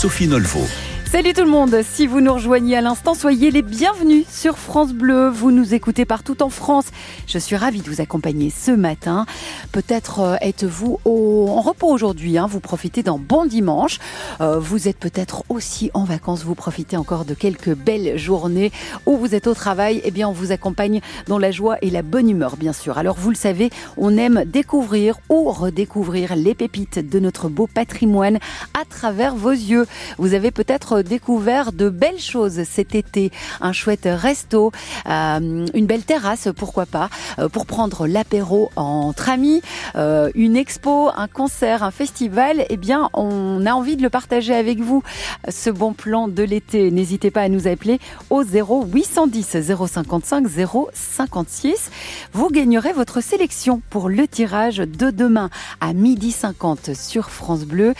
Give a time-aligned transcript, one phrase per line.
[0.00, 0.89] Sophie Nolvo.
[1.10, 4.92] Salut tout le monde, si vous nous rejoignez à l'instant, soyez les bienvenus sur France
[4.92, 5.28] Bleu.
[5.28, 6.84] Vous nous écoutez partout en France.
[7.26, 9.26] Je suis ravie de vous accompagner ce matin.
[9.72, 12.46] Peut-être euh, êtes-vous en repos aujourd'hui, hein.
[12.48, 13.98] vous profitez d'un bon dimanche.
[14.40, 18.70] Euh, vous êtes peut-être aussi en vacances, vous profitez encore de quelques belles journées.
[19.04, 22.02] Ou vous êtes au travail, eh bien on vous accompagne dans la joie et la
[22.02, 22.98] bonne humeur bien sûr.
[22.98, 28.38] Alors vous le savez, on aime découvrir ou redécouvrir les pépites de notre beau patrimoine
[28.80, 29.86] à travers vos yeux.
[30.16, 33.30] Vous avez peut-être découvert de belles choses cet été.
[33.60, 34.72] Un chouette resto,
[35.08, 39.62] euh, une belle terrasse, pourquoi pas, euh, pour prendre l'apéro entre amis,
[39.96, 42.64] euh, une expo, un concert, un festival.
[42.68, 45.02] Eh bien, on a envie de le partager avec vous,
[45.48, 46.90] ce bon plan de l'été.
[46.90, 47.98] N'hésitez pas à nous appeler
[48.30, 50.46] au 0 810 055
[50.92, 51.90] 056.
[52.32, 57.94] Vous gagnerez votre sélection pour le tirage de demain à midi 50 sur France Bleu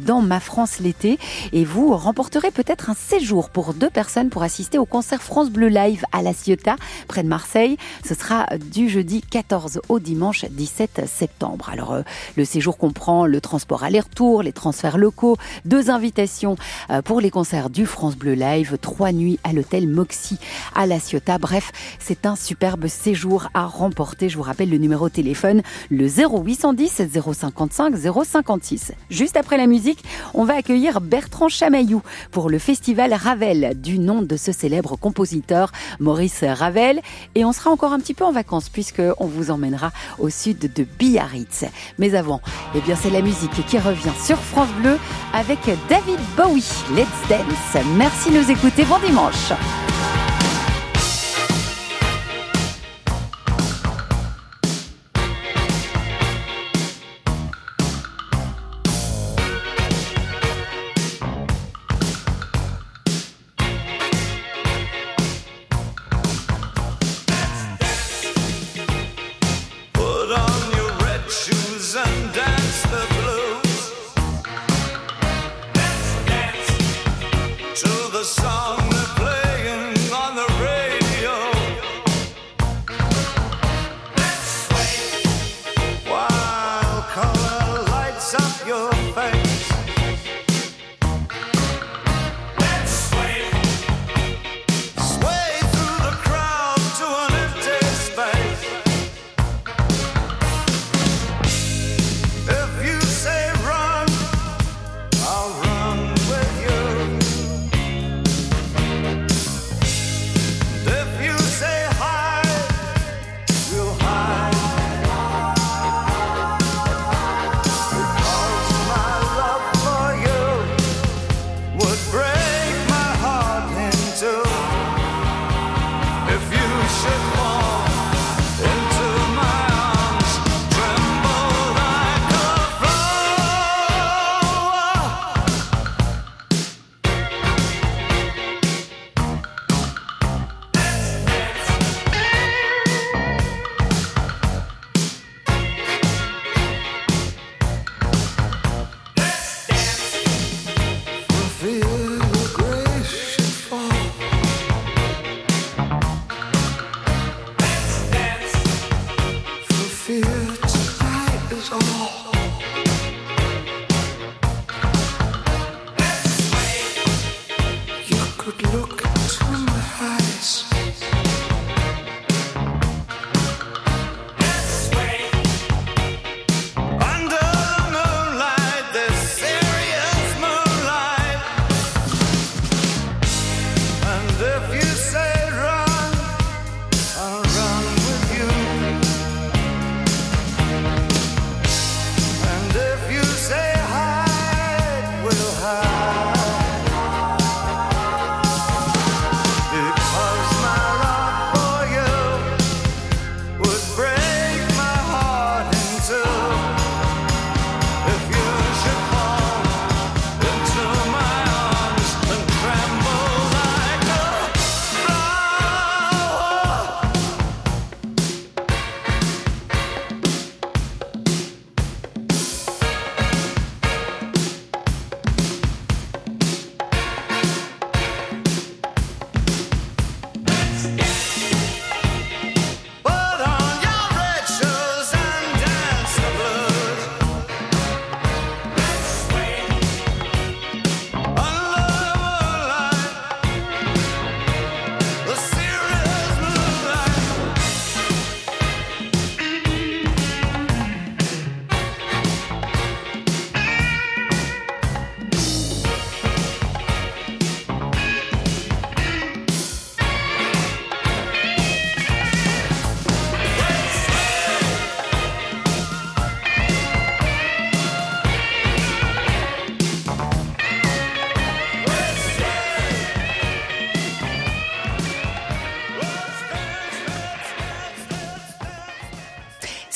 [0.00, 1.18] dans Ma France l'été
[1.52, 5.68] et vous remporterez peut-être un séjour pour deux personnes pour assister au concert France Bleu
[5.68, 6.76] Live à La Ciotat,
[7.08, 7.76] près de Marseille.
[8.04, 11.68] Ce sera du jeudi 14 au dimanche 17 septembre.
[11.72, 12.02] Alors, euh,
[12.36, 16.56] le séjour comprend le transport aller-retour, les transferts locaux, deux invitations
[16.90, 20.38] euh, pour les concerts du France Bleu Live, trois nuits à l'hôtel Moxie
[20.74, 21.38] à La Ciotat.
[21.38, 24.28] Bref, c'est un superbe séjour à remporter.
[24.28, 27.02] Je vous rappelle le numéro de téléphone, le 0810
[27.32, 28.92] 055 056.
[29.10, 32.02] Juste après la musique, on va accueillir Bertrand Chamaillou
[32.36, 37.00] pour le festival Ravel, du nom de ce célèbre compositeur Maurice Ravel.
[37.34, 40.84] Et on sera encore un petit peu en vacances puisqu'on vous emmènera au sud de
[40.98, 41.64] Biarritz.
[41.98, 42.42] Mais avant,
[42.74, 44.98] eh bien c'est la musique qui revient sur France Bleu
[45.32, 46.68] avec David Bowie.
[46.94, 47.82] Let's dance.
[47.96, 48.84] Merci de nous écouter.
[48.84, 49.54] Bon dimanche.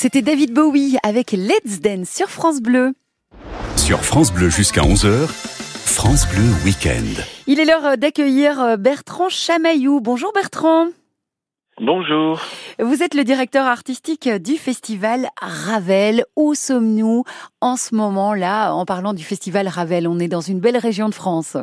[0.03, 2.93] C'était David Bowie avec Let's Dance sur France Bleu.
[3.77, 7.21] Sur France Bleu jusqu'à 11h, France Bleu Week-end.
[7.45, 10.01] Il est l'heure d'accueillir Bertrand Chamaillou.
[10.01, 10.87] Bonjour Bertrand.
[11.79, 12.41] Bonjour.
[12.79, 16.23] Vous êtes le directeur artistique du festival Ravel.
[16.35, 17.23] Où sommes-nous
[17.61, 20.07] en ce moment-là en parlant du festival Ravel?
[20.07, 21.57] On est dans une belle région de France.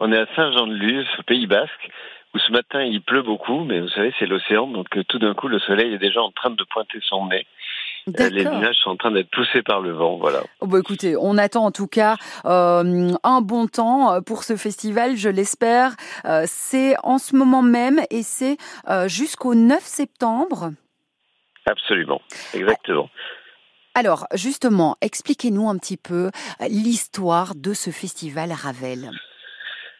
[0.00, 1.90] On est à Saint-Jean-de-Luz, au Pays Basque,
[2.38, 5.34] où ce matin il pleut beaucoup, mais vous savez, c'est l'océan, donc euh, tout d'un
[5.34, 7.46] coup le soleil est déjà en train de pointer son nez.
[8.20, 10.40] Euh, les nuages sont en train d'être poussés par le vent, voilà.
[10.60, 15.16] Oh bah écoutez, on attend en tout cas euh, un bon temps pour ce festival,
[15.16, 15.92] je l'espère.
[16.46, 18.56] c'est en ce moment même et c'est
[19.06, 20.70] jusqu'au 9 septembre.
[21.66, 22.22] Absolument,
[22.54, 23.10] exactement.
[23.94, 26.30] Alors, justement, expliquez-nous un petit peu
[26.60, 29.10] l'histoire de ce festival Ravel.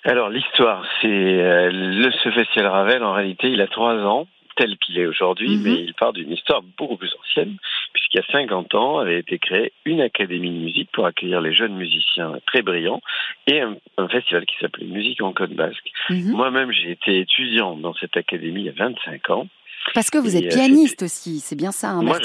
[0.04, 3.02] Alors l'histoire, c'est euh, le ce festival Ravel.
[3.02, 5.62] En réalité, il a trois ans tel qu'il est aujourd'hui, mhm.
[5.62, 7.56] mais il part d'une histoire beaucoup plus ancienne,
[7.92, 11.54] puisqu'il y a 50 ans avait été créée une académie de musique pour accueillir les
[11.54, 13.00] jeunes musiciens très brillants
[13.46, 13.76] et un,
[14.08, 15.90] festival qui s'appelait Musique en Côte Basque.
[16.10, 16.32] Mhm.
[16.32, 19.46] Moi-même, j'ai été étudiant dans cette académie il y a 25 ans.
[19.94, 22.18] Parce que vous êtes euh, pianiste aussi, c'est bien ça, hein, Moi,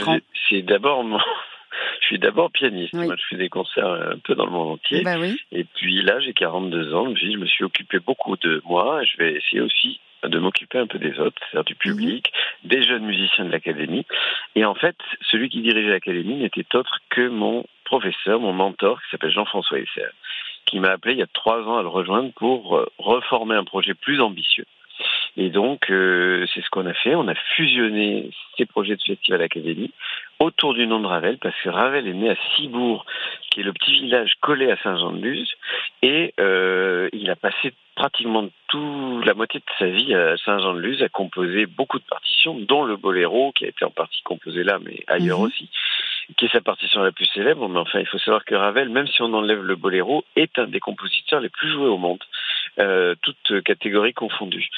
[0.50, 1.20] c'est d'abord mon,
[2.02, 2.94] je suis d'abord pianiste.
[2.94, 5.04] Moi, je fais des concerts un peu dans le monde entier.
[5.04, 5.40] Bah oui.
[5.52, 7.14] Et puis là, j'ai 42 ans.
[7.16, 9.04] Je me suis occupé beaucoup de moi.
[9.04, 11.96] Je vais essayer aussi de m'occuper un peu des autres, c'est-à-dire du mhm.
[11.96, 12.34] public,
[12.64, 14.06] des jeunes musiciens de l'académie.
[14.56, 14.96] Et en fait,
[15.32, 20.10] celui qui dirigeait l'académie n'était autre que mon professeur, mon mentor, qui s'appelle Jean-François Esser,
[20.66, 23.66] qui m'a appelé il y a trois ans à le rejoindre pour euh, reformer un
[23.66, 24.66] projet plus ambitieux.
[25.36, 27.16] Et donc, euh, c'est ce qu'on a fait.
[27.16, 29.92] On a fusionné ces projets de Festival Académie
[30.40, 33.06] autour du nom de Ravel, parce que Ravel est né à Cibourg,
[33.50, 35.50] qui est le petit village collé à Saint-Jean-de-Luz,
[36.02, 41.10] et euh, il a passé pratiquement toute la moitié de sa vie à Saint-Jean-de-Luz, à
[41.10, 45.04] composer beaucoup de partitions, dont le boléro, qui a été en partie composé là, mais
[45.08, 45.46] ailleurs mhm.
[45.46, 45.70] aussi
[46.38, 49.08] qui est sa partition la plus célèbre, mais enfin, il faut savoir que Ravel, même
[49.08, 52.24] si on enlève le boléro, est un des compositeurs les plus joués au monde,
[52.80, 54.70] euh, toutes catégories confondues.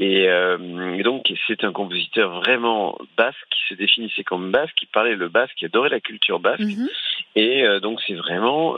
[0.00, 5.16] Euh, et, donc, c'est un compositeur vraiment basque, qui se définissait comme basque, qui parlait
[5.16, 6.60] le basque, qui adorait la culture basque.
[6.60, 6.88] Mhm.
[7.34, 8.76] Et euh, donc, c'est vraiment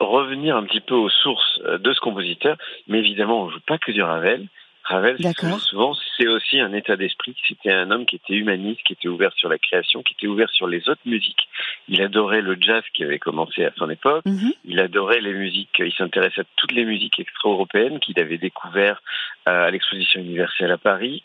[0.00, 2.56] revenir un petit peu aux sources de ce compositeur.
[2.88, 4.48] Mais évidemment, on ne joue pas que du Ravel.
[4.84, 5.16] Ravel,
[5.60, 7.34] souvent, c'est aussi un état d'esprit.
[7.48, 10.50] C'était un homme qui était humaniste, qui était ouvert sur la création, qui était ouvert
[10.50, 11.48] sur les autres musiques.
[11.88, 14.24] Il adorait le jazz qui avait commencé à son époque.
[14.26, 14.52] Mhm.
[14.66, 15.78] Il adorait les musiques.
[15.78, 19.02] Il s'intéressait à toutes les musiques extra-européennes qu'il avait découvertes
[19.48, 21.22] euh, à l'exposition universelle à Paris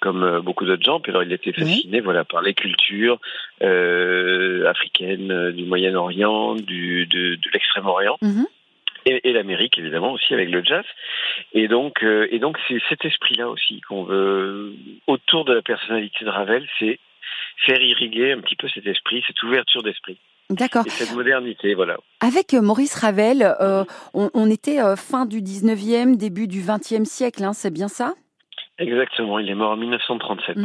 [0.00, 0.98] comme euh, beaucoup d'autres gens.
[0.98, 3.20] Puis alors, il était fasciné, voilà, par les cultures
[3.62, 8.16] euh, africaines, euh, du Moyen-Orient, du de, de l'extrême-orient.
[8.22, 8.46] Mhm
[9.06, 10.84] et, l'Amérique évidemment aussi avec le jazz.
[11.52, 14.74] Et donc, euh, et donc c'est cet esprit-là aussi qu'on veut
[15.06, 16.98] autour de la personnalité de Ravel, c'est
[17.64, 20.18] faire irriguer un petit peu cet esprit, cette ouverture d'esprit.
[20.50, 20.84] D'accord.
[20.86, 21.96] Et cette modernité, voilà.
[22.20, 27.52] Avec euh, Maurice Ravel, euh, on, était fin du 19e, début du 20e siècle, hein,
[27.52, 28.14] c'est bien ça?
[28.78, 30.56] Exactement, il est mort en 1937.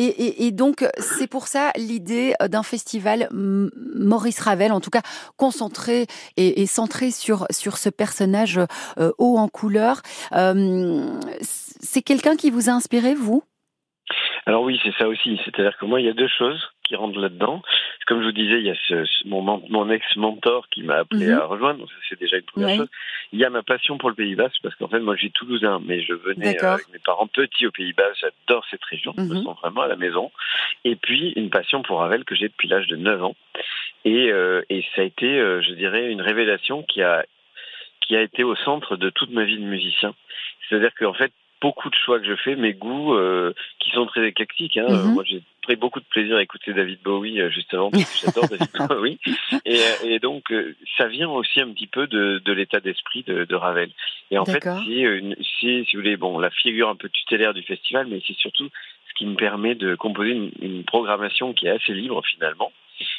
[0.00, 5.02] Et, donc, c'est pour ça l'idée euh, d'un festival Maurice Ravel, en tout cas
[5.36, 8.60] concentré et, centré sur, sur ce personnage
[8.98, 10.02] euh, haut en couleur.
[10.32, 13.42] Euh, c'est quelqu'un qui vous a inspiré, vous?
[14.46, 15.38] Alors oui, c'est ça aussi.
[15.44, 17.62] C'est-à-dire que moi, il y a deux choses qui rentrent là-dedans.
[18.06, 21.38] Comme je vous disais, il y a ce, mon, mon ex-mentor qui m'a appelé mhm.
[21.38, 22.88] à rejoindre, donc ça c'est déjà une première chose.
[23.32, 25.80] Il y a ma passion pour le Pays Basque, parce qu'en fait, moi j'ai Toulousain,
[25.84, 29.22] mais je venais euh, avec mes parents petits au Pays Basque, j'adore cette région, je
[29.22, 29.44] me mhm.
[29.44, 30.32] sens vraiment à la maison.
[30.84, 33.36] Et puis, une passion pour Ravel que j'ai depuis l'âge de 9 ans.
[34.04, 37.26] Et, euh, et ça a été, euh, je dirais, une révélation qui a,
[38.00, 40.14] qui a été au centre de toute ma vie de musicien.
[40.68, 44.26] C'est-à-dire qu'en fait, beaucoup de choix que je fais, mes goûts euh, qui sont très
[44.26, 44.76] éclectiques.
[44.76, 44.86] Hein.
[44.88, 45.14] Mhm.
[45.14, 48.48] Moi, j'ai pris beaucoup de plaisir à écouter David Bowie euh, justement parce que j'adore
[48.50, 49.18] David Bowie.
[49.66, 50.44] Et, euh, et donc,
[50.96, 53.90] ça vient aussi un petit peu de, de l'état d'esprit de, de, Ravel.
[54.30, 58.06] Et en fait, c'est, si vous voulez, bon, la figure un peu tutélaire du festival,
[58.06, 58.70] mais c'est surtout
[59.08, 62.72] ce qui me permet de composer une, une programmation qui est assez libre finalement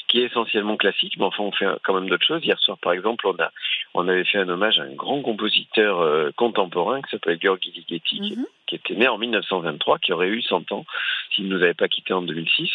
[0.10, 2.44] qui est essentiellement classique, mais enfin on fait quand même d'autres choses.
[2.44, 3.52] Hier soir, par exemple, on a
[3.94, 8.36] on avait fait un hommage à un grand compositeur euh, contemporain qui s'appelle Georgi Ligeti,
[8.36, 8.46] mhm.
[8.68, 10.86] qui, était né en 1923, qui aurait eu 100 ans
[11.34, 12.70] s'il ne nous avait pas quittés en 2006.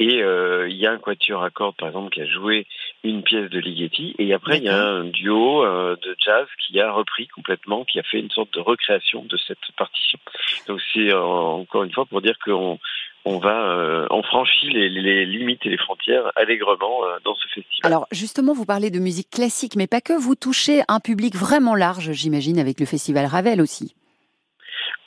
[0.00, 2.66] Et euh, il y a un quatuor à cordes, par exemple, qui a joué
[3.04, 6.80] une pièce de Ligeti, et après il y a un duo euh, de jazz qui
[6.80, 10.18] a repris complètement, qui a fait une sorte de recréation de cette partition.
[10.66, 12.78] Donc c'est encore une fois pour dire qu'on
[13.26, 17.92] on va, euh, on franchit les, limites et les frontières allègrement euh, dans ce festival.
[17.92, 20.12] Alors justement, vous parlez de musique classique, mais pas que.
[20.14, 23.94] Vous touchez un public vraiment large, j'imagine, avec le festival Ravel aussi.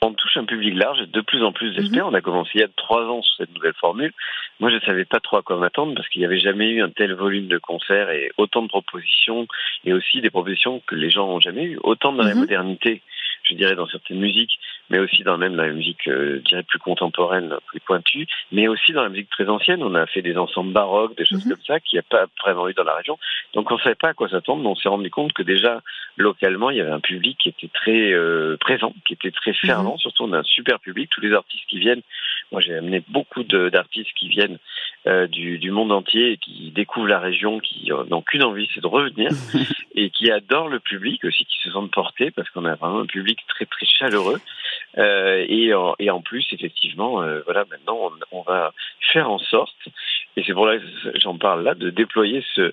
[0.02, 2.04] on touche un public large, de plus en plus j'espère.
[2.06, 2.12] Mhm.
[2.12, 4.12] On a commencé il y a trois ans sur cette nouvelle formule.
[4.60, 6.82] Moi, je ne savais pas trop à quoi m'attendre parce qu'il n'y avait jamais eu
[6.82, 9.46] un tel volume de concerts et autant de propositions
[9.86, 11.78] et aussi des propositions que les gens n'ont jamais eues.
[11.82, 12.40] Autant dans la Mhm.
[12.40, 13.00] modernité,
[13.44, 14.58] je dirais dans certaines musiques,
[14.90, 18.92] mais aussi dans même la musique, euh, je dirais plus contemporaine, plus pointue, mais aussi
[18.92, 19.82] dans la musique très ancienne.
[19.82, 21.52] On a fait des ensembles baroques, des choses Mhm.
[21.52, 23.18] comme ça, qu'il n'y a pas vraiment eu dans la région.
[23.54, 25.80] Donc on ne savait pas à quoi s'attendre, mais on s'est rendu compte que déjà
[26.16, 29.96] localement, il y avait un public qui était très euh, présent, qui était très fervent.
[29.96, 31.08] Surtout, on a un super public.
[31.10, 32.02] Tous les artistes qui viennent,
[32.52, 34.58] moi j'ai amené beaucoup d'artistes qui viennent
[35.06, 38.68] euh, du, du monde entier, et qui découvrent la région, qui euh, n'ont qu'une envie,
[38.74, 39.30] c'est de revenir,
[39.94, 43.06] et qui adorent le public aussi, qui se sentent portés, parce qu'on a vraiment un
[43.06, 44.40] public très très chaleureux.
[44.98, 48.72] Euh, et, en, et en plus, effectivement, voilà, maintenant on, on va
[49.12, 49.88] faire en sorte,
[50.36, 50.84] et c'est pour là que
[51.18, 52.72] j'en parle là, de déployer ce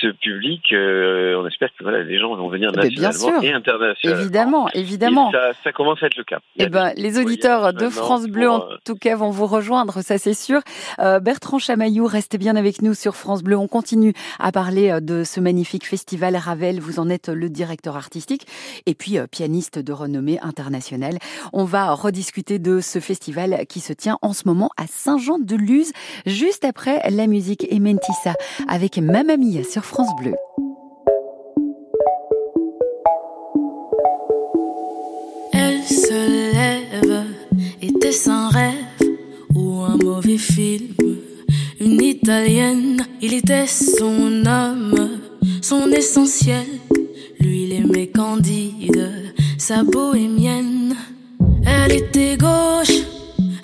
[0.00, 3.52] ce public, euh, on espère que voilà, les gens vont venir Eh ben, nationalement et
[3.52, 4.22] internationalement.
[4.22, 5.32] Évidemment, évidemment.
[5.32, 6.40] Ça, ça commence à être le cas.
[6.58, 10.02] Eh ben, les auditeurs de France Bleu, pour, en euh, tout cas, vont vous rejoindre,
[10.02, 10.60] ça c'est sûr.
[10.98, 13.56] Euh, Bertrand Chamaillou, restez bien avec nous sur France Bleu.
[13.56, 16.80] On continue à parler de ce magnifique festival Ravel.
[16.80, 18.46] Vous en êtes le directeur artistique
[18.86, 21.18] et puis euh, pianiste de renommée internationale.
[21.52, 25.92] On va rediscuter de ce festival qui se tient en ce moment à Saint-Jean-de-Luz,
[26.26, 28.34] juste après la musique Ementissa
[28.68, 30.34] avec Mamma Mia France Bleu.
[35.52, 37.24] Elle se lève,
[37.82, 38.72] était-ce un rêve
[39.54, 40.94] ou un mauvais film
[41.80, 45.20] Une italienne, il était son homme,
[45.60, 46.66] son essentiel.
[47.38, 49.12] Lui, il aimait Candide,
[49.58, 50.96] sa bohémienne.
[51.66, 53.02] Elle était gauche,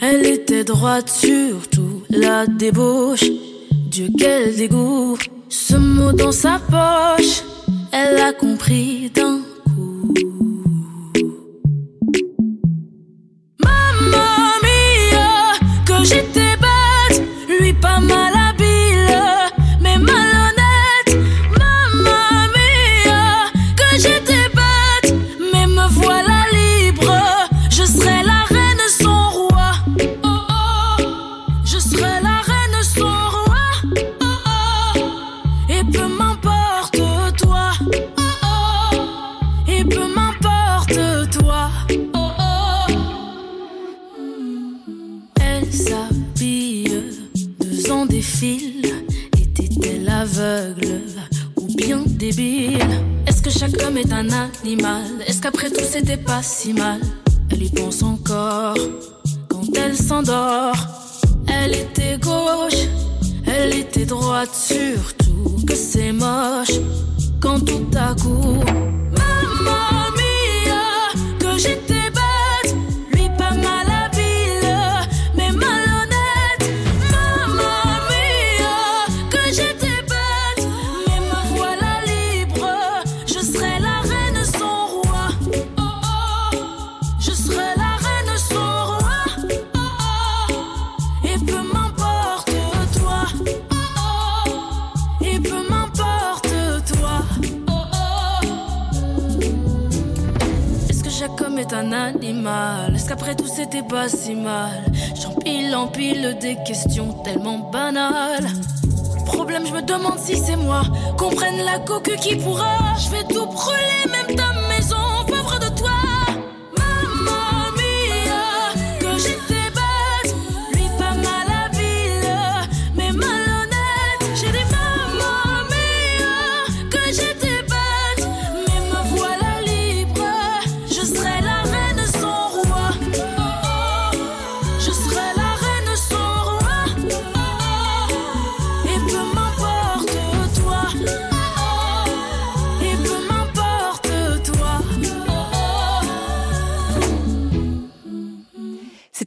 [0.03, 3.25] elle était droite, surtout la débauche.
[3.91, 5.17] Dieu, quel dégoût,
[5.51, 7.43] ce mot dans sa poche,
[7.93, 9.11] elle a compris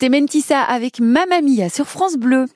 [0.04, 2.48] C'était Mentissa avec Mamma Mia sur France Bleu.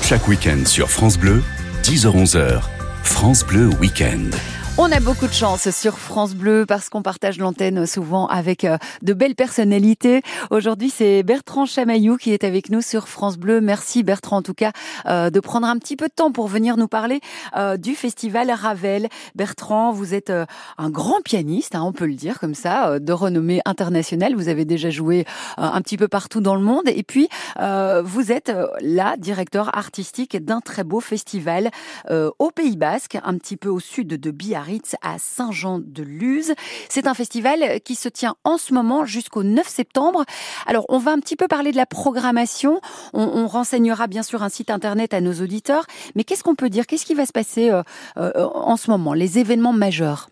[0.00, 1.42] Chaque week-end sur France Bleu,
[1.82, 2.62] 10h-11h,
[3.02, 4.30] France Bleu Week-end.
[4.76, 8.76] On a beaucoup de chance sur France Bleu parce qu'on partage l'antenne souvent avec euh,
[9.02, 10.20] de belles personnalités.
[10.50, 13.60] Aujourd'hui, c'est Bertrand Chamaillou qui est avec nous sur France Bleu.
[13.60, 14.72] Merci Bertrand en tout cas
[15.06, 17.20] euh, de prendre un petit peu de temps pour venir nous parler
[17.56, 19.06] euh, du festival Ravel.
[19.36, 20.32] Bertrand, vous êtes
[20.76, 24.34] un grand pianiste, hein, on peut le dire comme ça, de renommée internationale.
[24.34, 25.24] Vous avez déjà joué
[25.56, 30.60] un petit peu partout dans le monde et puis vous êtes là directeur artistique d'un
[30.60, 31.70] très beau festival
[32.10, 34.63] au Pays Basque, un petit peu au sud de Biarritz
[35.02, 36.54] À Saint-Jean-de-Luz.
[36.88, 40.24] C'est un festival qui se tient en ce moment jusqu'au 9 septembre.
[40.66, 42.80] Alors, on va un petit peu parler de la programmation.
[43.12, 45.86] On, renseignera bien sûr un site internet à nos auditeurs.
[46.14, 46.86] Mais qu'est-ce qu'on peut dire?
[46.86, 47.82] Qu'est-ce qui va se passer euh,
[48.16, 50.28] euh, en ce moment Les événements majeurs?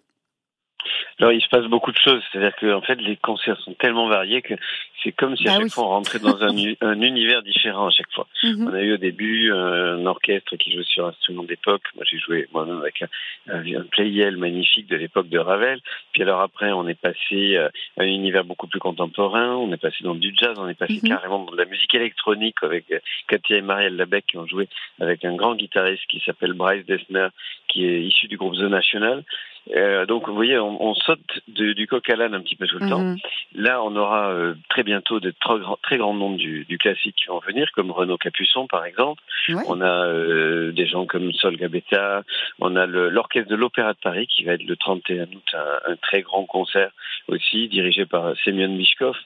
[1.21, 2.23] Alors, il se passe beaucoup de choses.
[2.31, 4.55] C'est-à-dire que, en fait, les concerts sont tellement variés que
[5.03, 7.91] c'est comme si à bah chaque fois on rentrait dans un, un, univers différent à
[7.91, 8.27] chaque fois.
[8.43, 8.69] Mhm.
[8.69, 11.83] On a eu au début un orchestre qui jouait sur instrument d'époque.
[11.97, 13.09] Moi, j'ai joué moi-même avec un,
[13.49, 15.81] un, playel magnifique de l'époque de Ravel.
[16.13, 19.57] Puis alors après, on est passé euh, à un univers beaucoup plus contemporain.
[19.57, 20.57] On est passé dans du jazz.
[20.59, 21.09] On est passé mhm.
[21.09, 24.69] carrément dans de la musique électronique avec euh, Katia et Marielle Labec qui ont joué
[25.01, 27.29] avec un grand guitariste qui s'appelle Bryce Dessner,
[27.69, 29.25] qui est issu du groupe The National.
[29.71, 32.79] Euh, donc, vous voyez, on, on saute du coq à l'âne un petit peu tout
[32.79, 33.01] le temps.
[33.01, 33.17] Mhm.
[33.55, 37.29] Là, on aura euh, très bientôt de très, très grands noms du, du, classique qui
[37.29, 39.23] vont venir, comme Renaud Capuçon, par exemple.
[39.67, 42.23] On a euh, des gens comme Sol Gabetta.
[42.61, 45.97] On a l'orchestre de l'Opéra de Paris qui va être le 31 août, un, un
[45.97, 46.91] très grand concert
[47.29, 49.17] aussi, dirigé par Semyon Mishkov.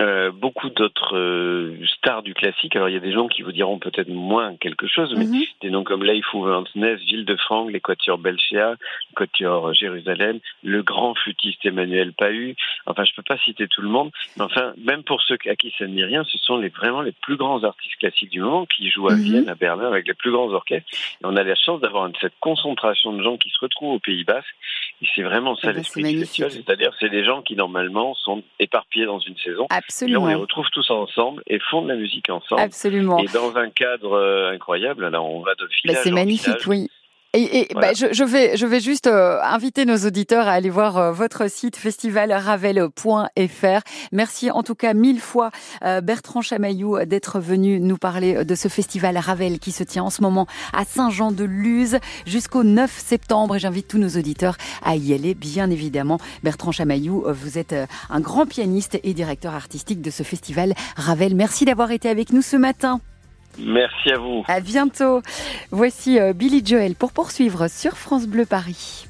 [0.00, 2.74] Euh, beaucoup d'autres euh, stars du classique.
[2.74, 5.44] Alors il y a des gens qui vous diront peut-être moins quelque chose, mais mhm.
[5.62, 6.26] des noms comme Leif
[6.74, 8.74] Ness, Ville de Franck, l'Équateur Belchea,
[9.10, 12.56] l'Équateur Jérusalem, le grand flûtiste Emmanuel Pahu.
[12.86, 15.72] Enfin, je peux pas citer tout le monde, mais enfin, même pour ceux à qui
[15.78, 18.66] ça ne dit rien, ce sont les, vraiment les plus grands artistes classiques du moment
[18.66, 19.22] qui jouent à mhm.
[19.22, 20.90] Vienne, à Berlin, avec les plus grands orchestres.
[20.92, 24.24] Et on a la chance d'avoir cette concentration de gens qui se retrouvent au Pays
[24.24, 24.56] Basque.
[25.02, 29.06] Et c'est vraiment ça l'esprit du festival, c'est-à-dire c'est des gens qui normalement sont éparpillés
[29.06, 29.66] dans une saison.
[29.70, 30.22] Absolument.
[30.22, 32.60] on les retrouve tous ensemble et font de la musique ensemble.
[32.60, 33.18] Absolument.
[33.18, 35.04] Et dans un cadre euh, incroyable.
[35.04, 36.02] Alors on va de bah, village.
[36.04, 36.88] c'est magnifique, oui.
[37.36, 41.10] Et, bah, je, vais, je vais juste euh, inviter nos auditeurs à aller voir euh,
[41.10, 43.80] votre site festivalravel.fr.
[44.12, 45.50] Merci en tout cas mille fois
[45.82, 50.22] Bertrand Chamaillou d'être venu nous parler de ce festival Ravel qui se tient en ce
[50.22, 53.56] moment à Saint-Jean-de-Luz jusqu'au 9 septembre.
[53.56, 56.20] Et j'invite tous nos auditeurs à y aller, bien évidemment.
[56.44, 57.74] Bertrand Chamaillou, vous êtes
[58.10, 61.34] un grand pianiste et directeur artistique de ce festival Ravel.
[61.34, 63.00] Merci d'avoir été avec nous ce matin.
[63.58, 64.44] Merci à vous.
[64.48, 65.22] À bientôt.
[65.70, 69.06] Voici euh, Billy Joel pour poursuivre sur France Bleu Paris.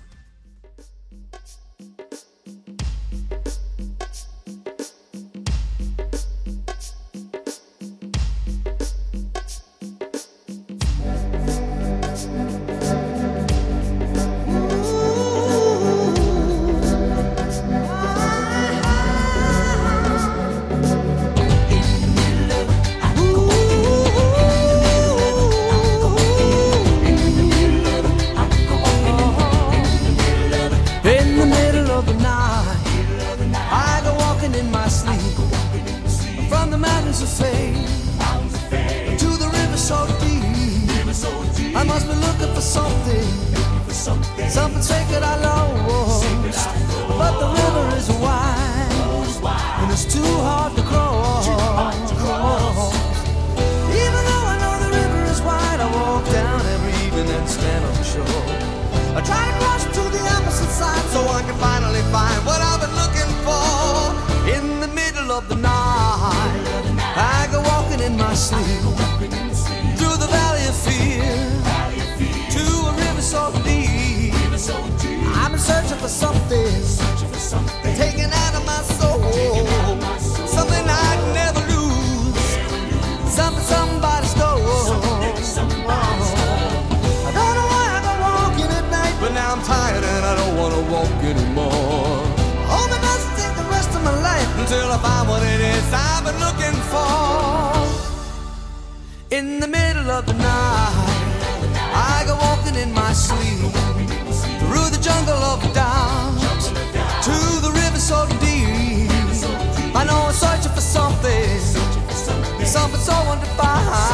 [112.75, 114.14] something so undefined.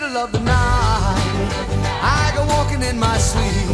[0.00, 1.48] middle of the night,
[2.02, 3.66] I go walking in my sleep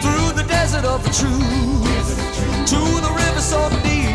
[0.00, 4.13] through the desert of the truth to the river so deep.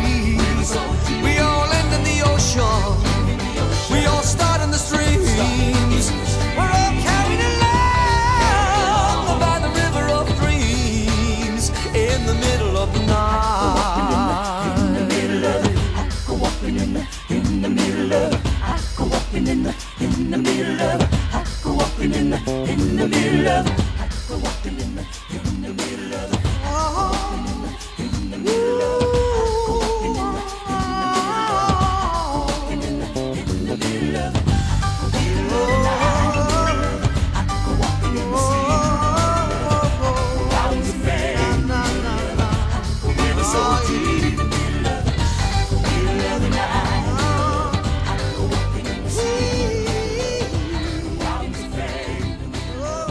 [23.50, 23.79] love.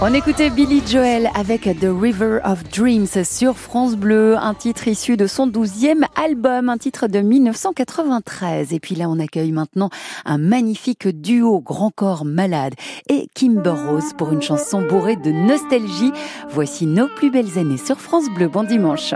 [0.02, 5.18] On écoutait Billy Joel avec The River of Dreams sur France Bleu, un titre issu
[5.18, 8.72] de son douzième album, un titre de 1993.
[8.72, 9.90] Et puis là, on accueille maintenant
[10.24, 12.76] un magnifique duo Grand Corps Malade
[13.10, 16.14] et Kimber Rose pour une chanson bourrée de nostalgie.
[16.50, 18.48] Voici nos plus belles années sur France Bleu.
[18.48, 19.14] Bon dimanche.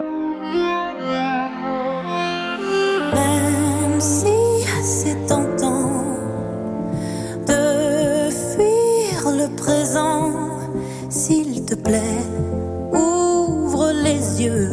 [12.93, 14.72] Ouvre les yeux.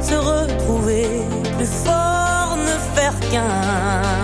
[0.00, 1.06] Se retrouver
[1.56, 4.23] plus fort, ne faire qu'un.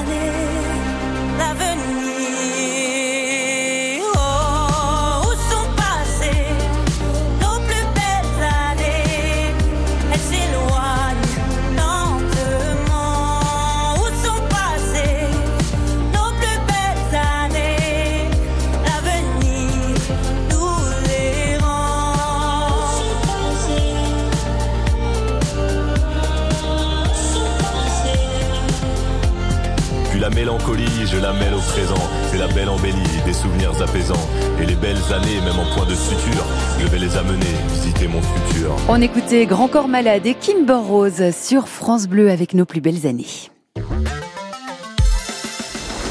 [31.21, 32.09] La mêle au présent.
[32.31, 34.27] C'est la belle embellie, des souvenirs apaisants.
[34.59, 36.45] Et les belles années, même en point de suture,
[36.79, 38.75] je vais les amener visiter mon futur.
[38.89, 43.05] On écoutait Grand Corps Malade et Kimber Rose sur France Bleu avec nos plus belles
[43.05, 43.49] années.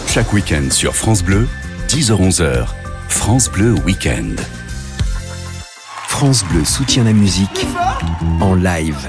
[0.07, 1.47] Chaque week-end sur France Bleu,
[1.89, 2.67] 10h-11h,
[3.09, 4.37] France Bleu Week-end.
[6.09, 7.67] France Bleu soutient la musique
[8.41, 9.09] en live.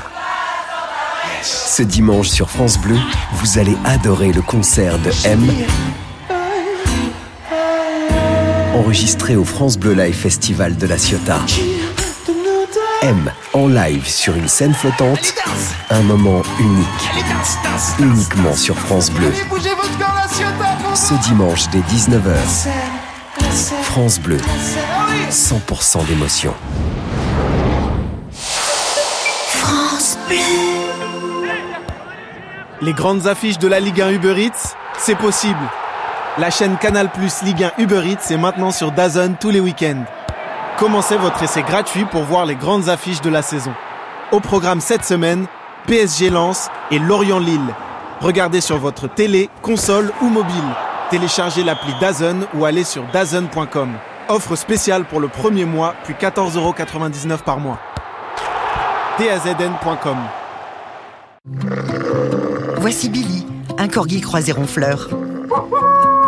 [1.44, 2.98] Ce dimanche sur France Bleu,
[3.34, 5.50] vous allez adorer le concert de M
[8.76, 11.40] enregistré au France Bleu Live Festival de la Ciotat.
[13.04, 15.34] M en live sur une scène flottante,
[15.90, 16.88] un moment unique,
[18.00, 19.32] uniquement sur France Bleu.
[20.94, 22.36] Ce dimanche dès 19h,
[23.84, 24.38] France Bleu,
[25.30, 26.54] 100% d'émotion.
[32.84, 35.70] Les grandes affiches de la Ligue 1 Uber Eats, c'est possible.
[36.40, 40.04] La chaîne Canal Plus Ligue 1 Uber Eats est maintenant sur DAZN tous les week-ends.
[40.80, 43.72] Commencez votre essai gratuit pour voir les grandes affiches de la saison.
[44.32, 45.46] Au programme cette semaine,
[45.86, 47.76] PSG Lens et Lorient-Lille.
[48.20, 50.56] Regardez sur votre télé, console ou mobile.
[51.12, 53.92] Téléchargez l'appli DAZN ou allez sur DAZN.com.
[54.28, 57.78] Offre spéciale pour le premier mois, puis 14,99€ par mois.
[59.20, 60.18] DAZN.com
[62.82, 63.46] Voici Billy,
[63.78, 65.08] un corgi croisé ronfleur.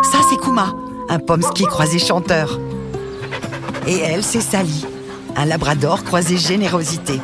[0.03, 0.75] Ça, c'est Kuma,
[1.09, 2.59] un pomsky croisé chanteur.
[3.87, 4.85] Et elle, c'est Sally,
[5.35, 7.19] un labrador croisé générosité.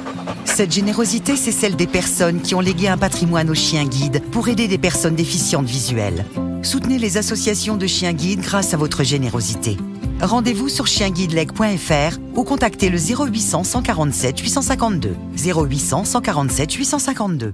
[0.46, 4.48] Cette générosité, c'est celle des personnes qui ont légué un patrimoine aux chiens guides pour
[4.48, 6.26] aider des personnes déficientes visuelles.
[6.64, 9.78] Soutenez les associations de chiens guides grâce à votre générosité.
[10.24, 15.16] Rendez-vous sur chienguideleg.fr ou contactez le 0800 147 852.
[15.38, 17.54] 0800 147 852.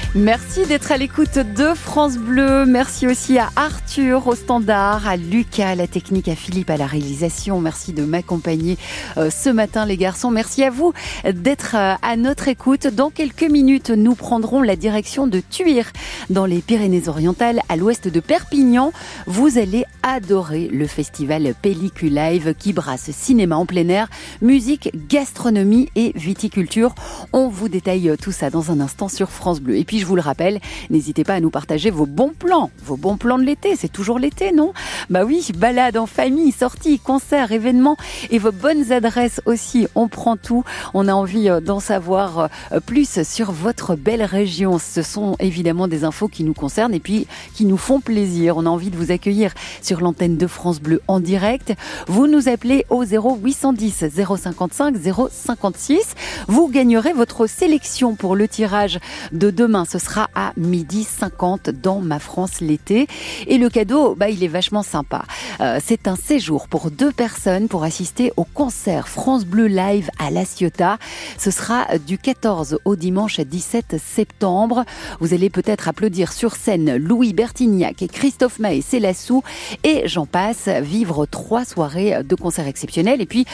[0.13, 2.65] Merci d'être à l'écoute de France Bleu.
[2.65, 6.85] Merci aussi à Arthur au standard, à Lucas à la technique, à Philippe à la
[6.85, 7.61] réalisation.
[7.61, 8.77] Merci de m'accompagner
[9.15, 10.29] euh, ce matin les garçons.
[10.29, 10.91] Merci à vous
[11.23, 12.87] d'être euh, à notre écoute.
[12.87, 15.89] Dans quelques minutes, nous prendrons la direction de Tuir
[16.29, 18.91] dans les Pyrénées-Orientales à l'ouest de Perpignan.
[19.27, 24.09] Vous allez adorer le festival Pellicule Live qui brasse cinéma en plein air,
[24.41, 26.95] musique, gastronomie et viticulture.
[27.31, 29.77] On vous détaille tout ça dans un instant sur France Bleu.
[29.77, 30.59] Et puis je vous le rappelle,
[30.89, 33.75] n'hésitez pas à nous partager vos bons plans, vos bons plans de l'été.
[33.75, 34.73] C'est toujours l'été, non?
[35.11, 37.97] Bah oui, balade en famille, sorties, concerts, événements
[38.31, 39.87] et vos bonnes adresses aussi.
[39.93, 40.63] On prend tout.
[40.95, 44.79] On a envie euh, d'en savoir euh, plus sur votre belle région.
[44.79, 48.57] Ce sont évidemment des infos qui nous concernent et puis qui nous font plaisir.
[48.57, 51.75] On a envie de vous accueillir sur l'antenne de France Bleu en direct.
[52.07, 54.95] Vous nous appelez au 0810 055
[55.29, 56.15] 056.
[56.47, 58.99] Vous gagnerez votre sélection pour le tirage
[59.31, 63.07] de demain ce sera à midi 50 dans Ma France l'été.
[63.47, 65.25] Et le cadeau, bah, il est vachement sympa.
[65.59, 70.31] Euh, c'est un séjour pour deux personnes pour assister au concert France Bleu Live à
[70.31, 70.97] La Ciotat.
[71.37, 74.85] Ce sera du 14 au dimanche 17 septembre.
[75.19, 79.43] Vous allez peut-être applaudir sur scène Louis Bertignac et Christophe Maé Célassou
[79.83, 83.19] et j'en passe, vivre trois soirées de concerts exceptionnels.
[83.19, 83.45] Et puis,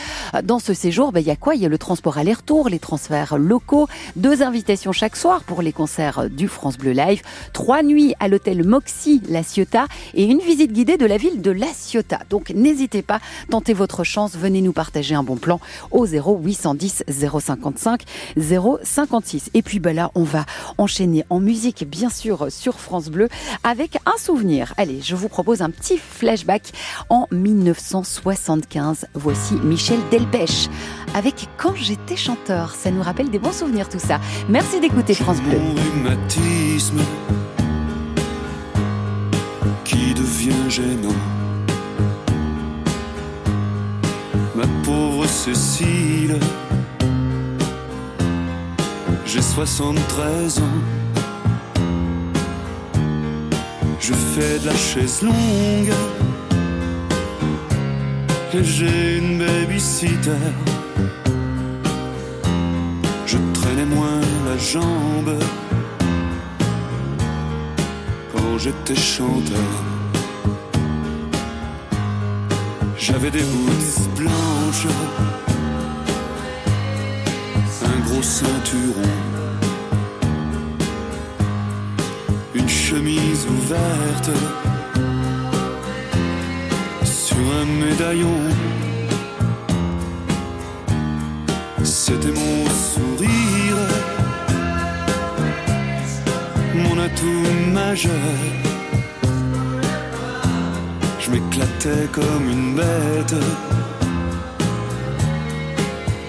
[0.44, 1.56] dans ce séjour, bah, il y a quoi?
[1.56, 5.74] Il y a le transport aller-retour, les transferts locaux, deux invitations chaque soir pour les
[5.74, 7.22] concerts du France Bleu Live,
[7.54, 11.52] trois nuits à l'hôtel Moxie La Ciotat et une visite guidée de la ville de
[11.52, 12.20] La Ciotat.
[12.30, 15.60] Donc n'hésitez pas, tentez votre chance, venez nous partager un bon plan
[15.92, 18.04] au 0810 055
[18.38, 19.52] 056.
[19.54, 20.46] Et puis bah là, on va
[20.78, 23.30] enchaîner en musique, bien sûr, sur France Bleu,
[23.64, 24.74] avec un souvenir.
[24.78, 26.72] Allez, je vous propose un petit flashback
[27.10, 29.08] en 1975.
[29.14, 30.70] Voici Michel Delpech
[31.14, 32.76] avec Quand j'étais chanteur.
[32.76, 34.20] Ça nous rappelle des bons souvenirs tout ça.
[34.50, 35.58] Merci d'écouter France Bleu
[39.84, 41.22] qui devient gênant.
[44.56, 46.40] Ma pauvre Cécile,
[49.26, 50.64] j'ai 73 ans.
[54.00, 55.94] Je fais de la chaise longue
[58.54, 60.32] et j'ai une babysitter.
[63.26, 65.38] Je traînais moins la jambe
[68.58, 69.72] j'étais chanteur.
[72.98, 74.88] J'avais des boots blanches,
[77.84, 79.14] un gros ceinturon,
[82.56, 84.30] une chemise ouverte
[87.06, 88.40] sur un médaillon.
[91.84, 93.47] C'était mon sourire
[96.78, 98.12] mon atout majeur.
[101.20, 103.36] Je m'éclatais comme une bête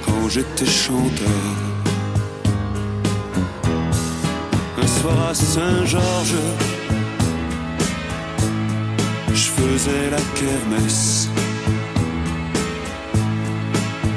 [0.04, 1.54] quand j'étais chanteur.
[4.82, 6.44] Un soir à Saint-Georges,
[9.34, 11.28] je faisais la kermesse.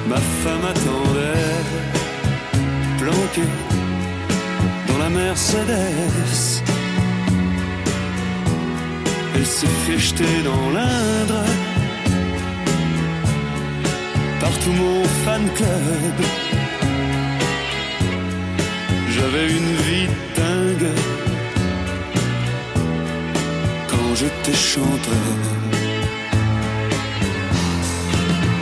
[0.10, 1.63] Ma femme attendait,
[3.00, 3.81] planquée
[5.02, 6.62] la Mercedes.
[9.36, 11.44] Elle s'est fait jeter dans l'Indre
[14.42, 16.18] par tout mon fan club.
[19.14, 20.10] J'avais une vie
[20.40, 20.94] dingue
[23.90, 25.38] quand j'étais chanteur.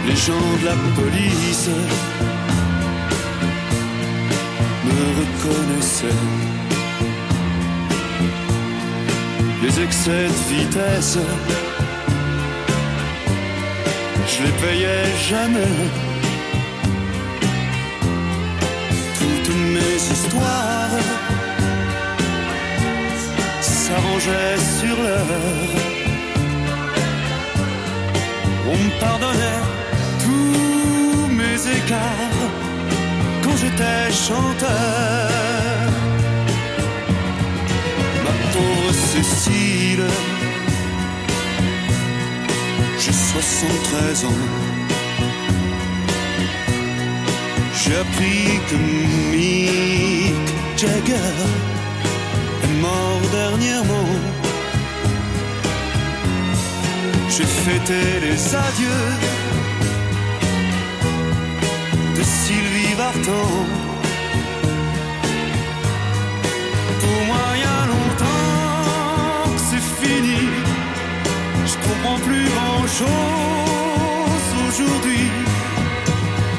[0.07, 1.69] Les gens de la police
[5.21, 6.21] reconnaissait.
[9.61, 11.17] Les excès de vitesse
[14.31, 15.75] je les payais jamais.
[19.19, 20.97] Toutes mes histoires
[23.61, 25.73] s'arrangeaient sur l'heure.
[28.71, 29.63] On me pardonnait
[30.23, 32.38] tous mes écarts
[33.59, 35.29] j'étais chanteur.
[38.23, 40.07] Ma pauvre Cécile,
[42.99, 44.43] j'ai 73 ans.
[47.81, 48.75] J'ai appris que
[49.31, 51.37] Mick Jagger
[52.63, 54.11] est mort dernièrement.
[57.29, 59.38] J'ai fêté les adieux
[63.25, 63.35] Pour
[67.27, 70.41] moi, il y a longtemps que c'est fini.
[71.65, 75.25] Je comprends plus grand chose aujourd'hui.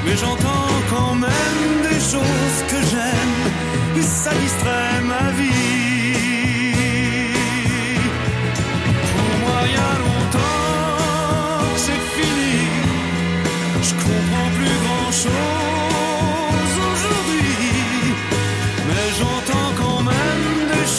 [0.05, 3.39] Mais j'entends quand même des choses que j'aime.
[3.97, 6.15] Et ça distrait ma vie.
[9.17, 12.57] Pour moi, il y a longtemps que c'est fini.
[13.83, 15.60] Je comprends plus grand chose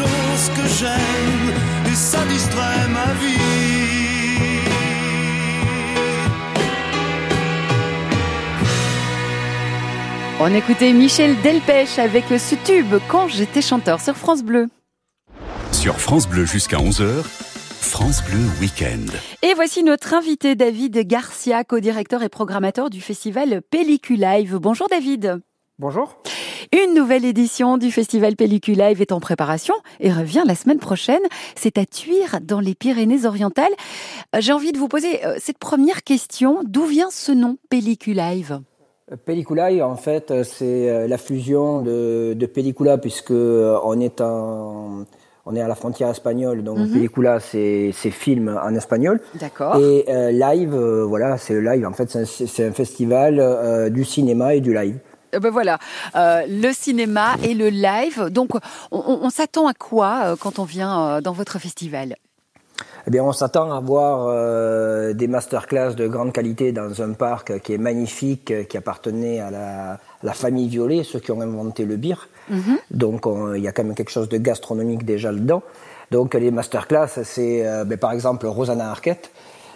[0.01, 1.91] des choses que j'aime.
[1.91, 3.71] Et ça distrait ma vie.
[10.39, 14.69] On écoutait Michel Delpech avec ce tube quand j'étais chanteur sur France Bleu.
[15.71, 19.05] Sur France Bleu jusqu'à 11h, France Bleu Week-end.
[19.43, 24.57] Et voici notre invité David Garcia, co-directeur et programmateur du festival Pelliculive.
[24.57, 25.41] Bonjour David.
[25.81, 26.15] Bonjour.
[26.71, 31.23] Une nouvelle édition du festival Pelliculive est en préparation et revient la semaine prochaine.
[31.55, 33.73] C'est à Tuire, dans les Pyrénées-Orientales.
[34.35, 36.59] Euh, J'ai envie de vous poser euh, cette première question.
[36.65, 38.59] D'où vient ce nom Pelliculive
[39.25, 44.21] Pelliculae, en fait, euh, c'est euh, la fusion de, de pellicula, puisque euh, on est,
[44.21, 45.05] en,
[45.47, 46.91] on est à la frontière espagnole, donc Mhm.
[46.91, 49.19] pellicula, c'est film en espagnol.
[49.39, 49.77] D'accord.
[49.77, 51.87] Et euh, live, euh, voilà, c'est le live.
[51.87, 54.99] En fait, c'est un, festival euh, du cinéma et du live.
[55.35, 55.79] Euh, Ben voilà,
[56.15, 58.29] euh, le cinéma et le live.
[58.29, 58.49] Donc,
[58.91, 62.15] on, s'attend à quoi euh, quand on vient euh, dans votre festival?
[63.07, 67.59] Eh bien, on s'attend à voir euh, des masterclass de grande qualité dans un parc
[67.61, 71.85] qui est magnifique, qui appartenait à la, à la famille Violet, ceux qui ont inventé
[71.85, 72.27] le beer.
[72.91, 75.63] Donc, on- il y a quand même quelque chose de gastronomique déjà dedans.
[76.11, 79.31] Donc, les masterclass, c'est euh, ben, par exemple Rosanna Arquette,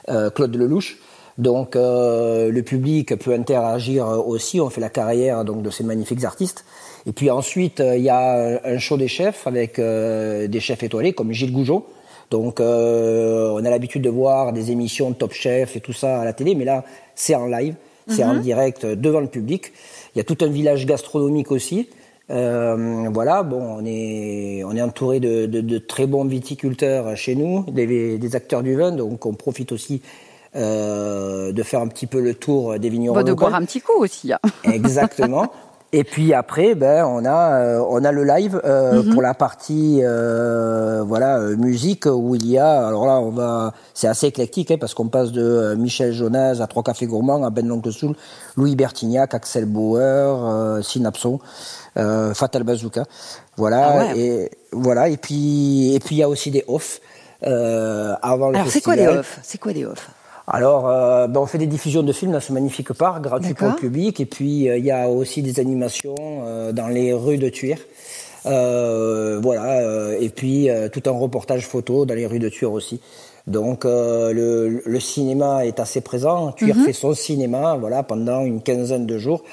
[0.09, 0.97] euh, Claude Lelouch.
[1.37, 4.61] Donc, euh, le public peut interagir euh, aussi.
[4.61, 6.63] On fait la carrière donc de ces magnifiques artistes.
[7.05, 10.81] Et puis ensuite, euh, il y a un show des chefs avec euh, des chefs
[10.83, 11.85] étoilés comme Gilles Gougeot.
[12.31, 16.21] Donc, euh, on a l'habitude de voir des émissions de Top Chef et tout ça
[16.21, 16.83] à la télé, mais là,
[17.13, 17.75] c'est en live,
[18.07, 19.73] c'est en direct euh, devant le public.
[20.15, 21.87] Il y a tout un village gastronomique aussi.
[22.31, 27.35] Euh, voilà, bon, on est, on est entouré de, de, de très bons viticulteurs chez
[27.35, 30.01] nous, des, des acteurs du vin, donc on profite aussi
[30.55, 33.45] euh, de faire un petit peu le tour des vignerons Bon, De locaux.
[33.45, 34.31] boire un petit coup aussi.
[34.33, 34.39] hein.
[34.63, 35.51] Exactement.
[35.93, 39.13] Et puis après, ben on a euh, on a le live euh, Mhm.
[39.13, 44.07] pour la partie euh, voilà musique où il y a alors là on va c'est
[44.07, 47.65] assez éclectique hein, parce qu'on passe de Michel Jonas à Trois Cafés Gourmands à Ben
[47.65, 48.13] l'Oncle Soul,
[48.57, 51.39] Louis Bertignac, Axel Bauer, Synapson,
[51.95, 53.03] Fatal Bazooka,
[53.55, 54.19] voilà Ah ouais.
[54.19, 56.99] et voilà et puis et puis il y a aussi des off
[57.45, 59.19] euh, avant le Alors, c'est quoi des festival.
[59.19, 60.09] off C'est quoi des off
[60.47, 63.69] Alors, euh, ben, on fait des diffusions de films dans ce magnifique parc, gratuit pour
[63.69, 64.19] le public.
[64.19, 67.79] Et puis, euh, il y a aussi des animations euh, dans les rues de Tuire.
[68.45, 70.17] Euh, voilà.
[70.19, 73.01] et puis, tout un reportage photo dans les rues de Tuire aussi.
[73.47, 76.51] Donc, euh, le, le cinéma est assez présent.
[76.51, 79.43] Tuire fait son cinéma voilà, pendant une quinzaine de jours.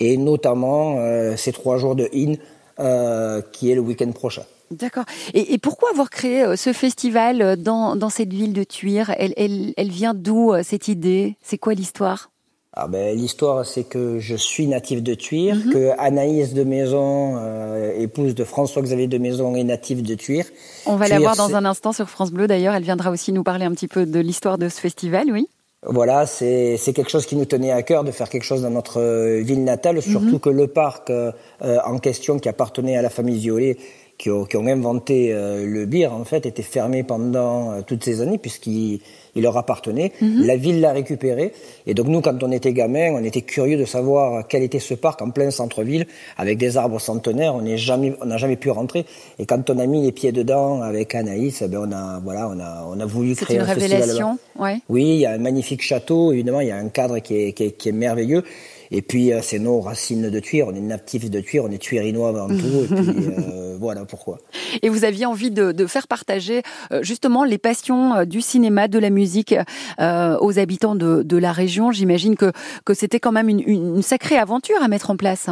[0.00, 2.34] Et notamment, euh, ces trois jours de IN,
[2.80, 4.42] euh, qui est le week-end prochain.
[4.70, 5.04] D'accord.
[5.34, 9.12] Et, et pourquoi avoir créé euh, ce festival euh, dans, dans cette ville de Tuire
[9.16, 11.36] elle, elle, elle vient d'où euh, cette idée?
[11.42, 12.30] C'est quoi l'histoire?
[12.78, 15.72] Ah ben, L'histoire, c'est que je suis natif de Tuire, Mhm.
[15.72, 20.44] que Anaïs de Maison, euh, épouse de François-Xavier de Maison, est native de Tuire.
[20.84, 22.74] On va la voir dans un instant sur France Bleu d'ailleurs.
[22.74, 25.48] Elle viendra aussi nous parler un petit peu de l'histoire de ce festival, oui.
[25.88, 29.00] Voilà, c'est quelque chose qui nous tenait à cœur de faire quelque chose dans notre
[29.40, 30.40] ville natale, surtout Mhm.
[30.40, 31.30] que le parc euh,
[31.62, 33.76] en question qui appartenait à la famille Violet
[34.18, 38.04] qui ont, qui ont inventé euh, le beer, en fait, était fermé pendant euh, toutes
[38.04, 39.00] ces années, puisqu'il
[39.34, 40.12] il leur appartenait.
[40.22, 40.46] Mhm.
[40.46, 41.52] La ville l'a récupéré.
[41.86, 44.94] Et donc, nous, quand on était gamin, on était curieux de savoir quel était ce
[44.94, 46.06] parc en plein centre-ville,
[46.38, 47.54] avec des arbres centenaires.
[47.54, 49.04] On n'est jamais, on n'a jamais pu rentrer.
[49.38, 52.48] Et quand on a mis les pieds dedans avec Anaïs, eh ben, on a, voilà,
[52.48, 54.78] on a, on a voulu C'est créer une un festival révélation, ouais.
[54.88, 57.52] oui, il y a un magnifique château, évidemment, il y a un cadre qui est,
[57.52, 58.42] qui est, qui est merveilleux.
[58.90, 61.78] Et puis, euh, c'est nos racines de Tuire, on est natifs de Tuire, on est
[61.78, 62.96] tuirinois avant tout, et puis
[63.38, 64.38] euh, voilà pourquoi.
[64.82, 66.62] Et vous aviez envie de, de faire partager
[66.92, 69.54] euh, justement les passions du cinéma, de la musique
[70.00, 71.90] euh, aux habitants de, de la région.
[71.90, 72.52] J'imagine que,
[72.84, 75.48] que c'était quand même une, une, une sacrée aventure à mettre en place.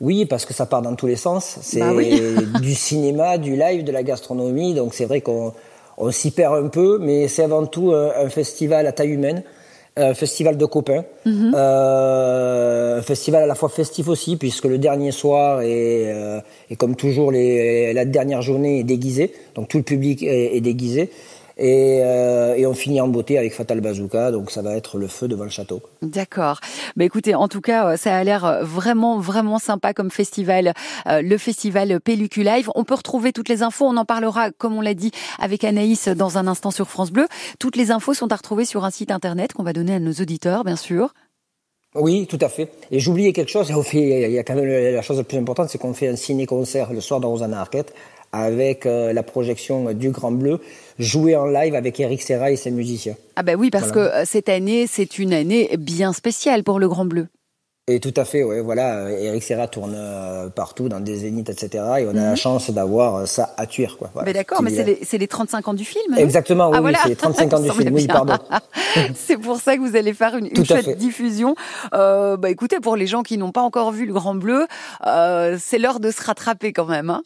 [0.00, 1.58] Oui, parce que ça part dans tous les sens.
[1.62, 2.20] C'est Bah oui.
[2.60, 5.54] du cinéma, du live, de la gastronomie, donc c'est vrai qu'on
[5.96, 9.42] on s'y perd un peu, mais c'est avant tout un, un festival à taille humaine.
[9.98, 11.52] Un festival de copains, Mhm.
[11.54, 16.40] Euh, un festival à la fois festif aussi, puisque le dernier soir est, euh,
[16.70, 20.60] est comme toujours les, la dernière journée est déguisée, donc tout le public est, est
[20.60, 21.10] déguisé,
[21.56, 25.06] et, euh, et on finit en beauté avec Fatal Bazooka, donc ça va être le
[25.06, 25.80] feu devant le château.
[26.02, 26.60] D'accord.
[26.96, 30.74] Bah écoutez, en tout cas, euh, ça a l'air euh, vraiment, vraiment sympa comme festival,
[31.06, 32.68] euh, le festival Pellucu Live.
[32.74, 36.08] On peut retrouver toutes les infos, on en parlera, comme on l'a dit, avec Anaïs
[36.08, 37.26] dans un instant sur France Bleu.
[37.58, 40.12] Toutes les infos sont à retrouver sur un site internet qu'on va donner à nos
[40.12, 41.14] auditeurs, bien sûr.
[41.94, 42.70] Oui, tout à fait.
[42.90, 45.78] Et j'oubliais quelque chose, il y a quand même la chose la plus importante, c'est
[45.78, 47.94] qu'on fait un ciné-concert le soir dans Rosanna Arquette
[48.32, 50.60] avec la projection du Grand Bleu,
[50.98, 53.14] joué en live avec Eric Serra et ses musiciens.
[53.36, 54.10] Ah bah oui, parce Voilà.
[54.10, 57.28] que euh, cette année, c'est une année bien spéciale pour le Grand Bleu.
[57.88, 61.50] Et tout à fait, ouais, voilà, euh, Eric Serra tourne euh, partout, dans des zéniths,
[61.50, 61.84] etc.
[62.00, 62.16] Et on a Mhm.
[62.30, 64.10] la chance d'avoir euh, ça à tuer, quoi.
[64.12, 66.02] Voilà, mais d'accord, mais c'est les, les 35 ans du film.
[66.10, 66.98] non Exactement, oui, Ah, oui, voilà.
[67.04, 68.34] c'est les 35 ans du film, oui, pardon.
[69.14, 71.54] c'est pour ça que vous allez faire une, une chouette diffusion.
[71.94, 74.66] Euh, bah écoutez, pour les gens qui n'ont pas encore vu le Grand Bleu,
[75.58, 77.10] c'est l'heure de se rattraper quand même.
[77.10, 77.22] Hein.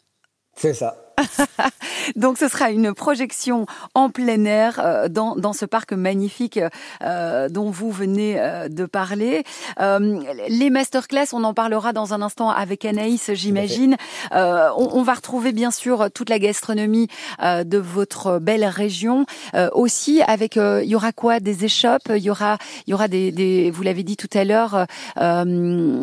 [0.55, 0.95] C'est ça.
[2.15, 6.59] Donc ce sera une projection en plein air euh, dans, dans ce parc magnifique
[7.03, 9.43] euh, dont vous venez euh, de parler.
[9.79, 10.19] Euh,
[10.49, 13.97] les masterclass, on en parlera dans un instant avec Anaïs, j'imagine.
[14.33, 17.07] Euh, on, on va retrouver bien sûr toute la gastronomie
[17.43, 19.25] euh, de votre belle région.
[19.53, 21.39] Euh, aussi avec, euh, il y aura quoi?
[21.39, 22.09] Des échoppes?
[22.09, 22.57] Il y aura,
[22.87, 26.01] il y aura des, des vous l'avez dit tout à l'heure, un,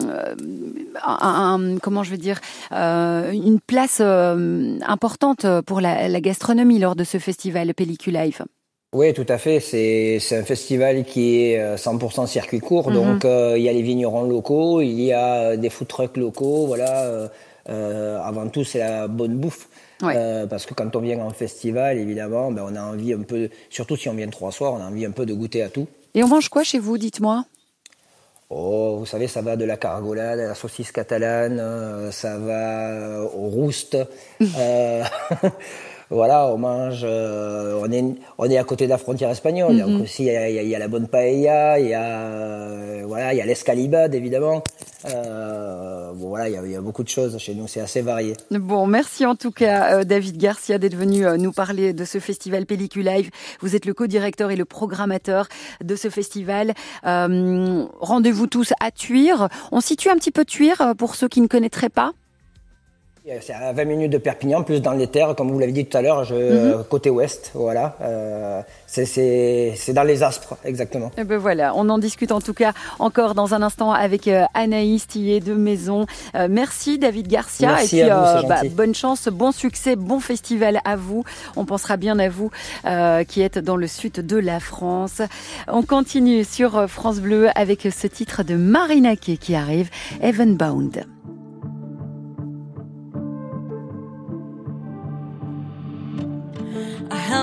[1.05, 2.41] un- comment je veux dire,
[2.73, 4.79] euh, une place euh,
[5.09, 8.45] importante pour la, la gastronomie lors de ce festival Pellicule Live.
[8.95, 9.59] Oui, tout à fait.
[9.61, 12.91] C'est un festival qui est euh, 100% circuit court.
[12.91, 12.95] Mhm.
[12.95, 16.17] Donc, euh, il y a les vignerons locaux, il y a euh, des food trucks
[16.19, 16.67] locaux.
[16.67, 17.05] Voilà.
[17.05, 17.29] euh,
[17.71, 19.69] euh, avant tout, c'est la bonne bouffe.
[20.03, 20.13] Ouais.
[20.17, 23.49] Euh, parce que quand on vient en festival, évidemment, ben, on a envie un peu,
[23.71, 25.87] surtout si on vient trois soirs, on a envie un peu de goûter à tout.
[26.15, 27.45] Et on mange quoi chez vous, dites-moi?
[28.51, 32.91] Oh, vous savez, ça va de la cargolade à la saucisse catalane, euh, ça va
[32.93, 33.97] euh, au roust.
[34.41, 35.05] Euh,
[36.11, 37.01] voilà, on mange.
[37.05, 38.05] euh, on est
[38.39, 39.75] on est à côté de la frontière espagnole.
[39.75, 39.81] Mhm.
[39.81, 41.89] Donc aussi, il y, a- il y a- il y a la bonne paella, il
[41.89, 44.63] y a euh, voilà, il y a l'escalibade évidemment.
[45.15, 47.69] Euh, bon, voilà, il y, a, il y a beaucoup de choses chez nous.
[47.69, 48.35] C'est assez varié.
[48.51, 52.67] Bon, merci en tout cas, euh, David Garcia, d'être venu nous parler de ce festival
[52.67, 53.31] Pellicule Live.
[53.61, 55.47] Vous êtes le co-directeur et le programmateur
[55.85, 56.75] de ce festival.
[58.01, 59.49] Rendez-vous tous à Tuire.
[59.73, 62.13] On situe un petit peu Tuire pour ceux qui ne connaîtraient pas.
[63.43, 65.97] C'est à 20 minutes de Perpignan, plus dans les terres, comme vous l'avez dit tout
[65.97, 66.85] à l'heure, je- Mhm.
[66.85, 67.51] côté ouest.
[67.55, 71.11] Voilà, Euh, c'est- dans les Aspres, exactement.
[71.19, 74.45] Eh ben voilà, on en discute en tout cas encore dans un instant avec euh,
[74.55, 76.07] Anaïs Tillet de Maison.
[76.35, 79.95] Euh, merci David Garcia Merci et puis à vous, c'est bah, bonne chance, bon succès,
[79.97, 81.25] bon festival à vous.
[81.57, 82.51] On pensera bien à vous
[82.87, 85.21] euh, qui êtes dans le sud de la France.
[85.69, 89.91] On continue sur euh, France Bleu avec ce titre de Marina Kay qui arrive,
[90.23, 91.05] Heavenbound.
[91.27, 91.38] I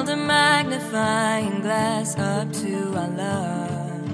[0.05, 4.05] held a magnifying glass up to our love.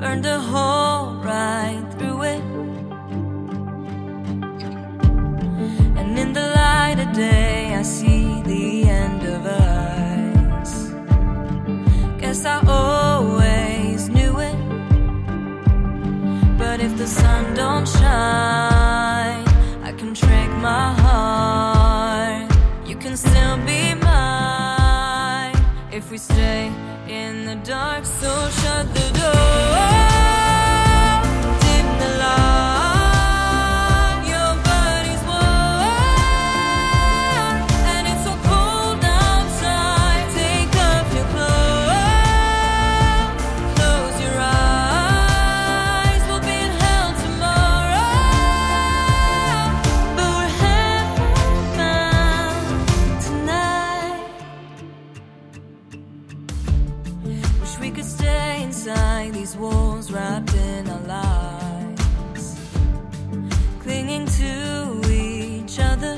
[0.00, 2.42] Burned a hole right through it.
[5.98, 10.90] And in the light of day, I see the end of us.
[12.20, 14.58] Guess I always knew it.
[16.58, 18.77] But if the sun don't shine,
[27.48, 28.04] the dark.
[28.04, 28.28] So
[28.60, 29.47] shut the door,
[60.10, 62.56] wrapped in our lies,
[63.80, 66.16] clinging to each other.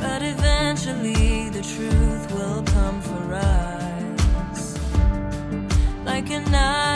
[0.00, 4.78] But eventually the truth will come for us,
[6.04, 6.91] like a knife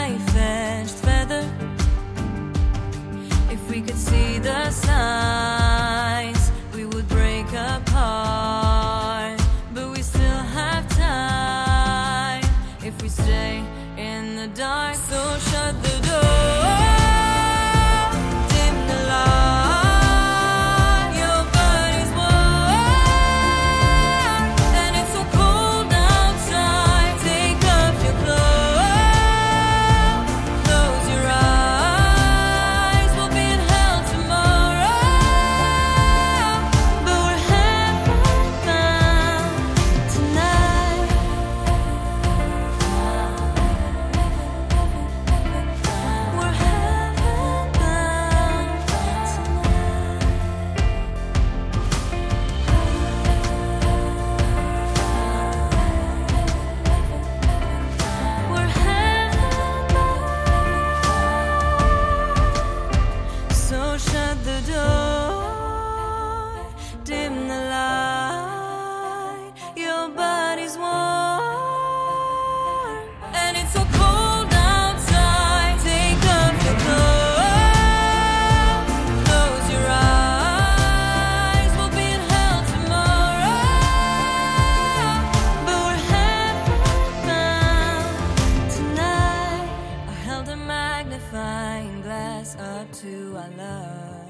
[90.37, 94.27] held a magnifying glass up to our love,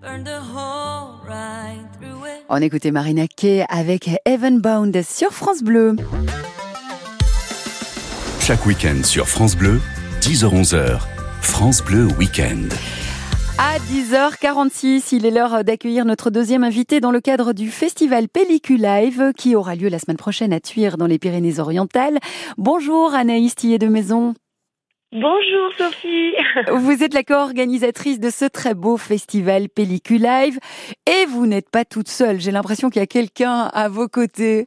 [0.00, 2.44] burned a hole right through it.
[2.48, 5.96] On écoutait Marina Kay avec Heaven Bound sur France Bleu.
[8.40, 9.80] Chaque week-end sur France Bleu,
[10.20, 11.00] 10h-11h,
[11.40, 12.68] France Bleu Week-end.
[13.58, 18.80] À 10h46, il est l'heure d'accueillir notre deuxième invité dans le cadre du festival Pellicule
[18.82, 22.18] Live qui aura lieu la semaine prochaine à Thuir dans les Pyrénées-Orientales.
[22.56, 24.34] Bonjour Anaïs Tillet de Maison.
[25.12, 26.32] Bonjour Sophie.
[26.72, 30.58] Vous êtes la co-organisatrice de ce très beau festival Pellicule Live
[31.06, 32.40] et vous n'êtes pas toute seule.
[32.40, 34.66] J'ai l'impression qu'il y a quelqu'un à vos côtés.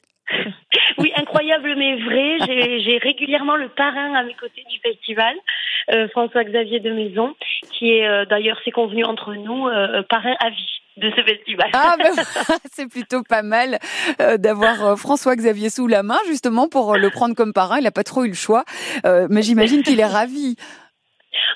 [0.97, 2.79] Oui, incroyable mais vrai.
[2.79, 5.35] J'ai régulièrement le parrain à mes côtés du festival,
[5.93, 7.35] euh, François-Xavier de Maison,
[7.71, 11.69] qui est euh, d'ailleurs, c'est convenu entre nous, euh, parrain à vie de ce festival.
[11.73, 12.13] Ah ben,
[12.71, 13.79] c'est plutôt pas mal
[14.21, 17.77] euh, d'avoir euh, François-Xavier sous la main justement pour euh, le prendre comme parrain.
[17.79, 18.63] Il n'a pas trop eu le choix,
[19.05, 20.55] Euh, mais j'imagine qu'il est ravi.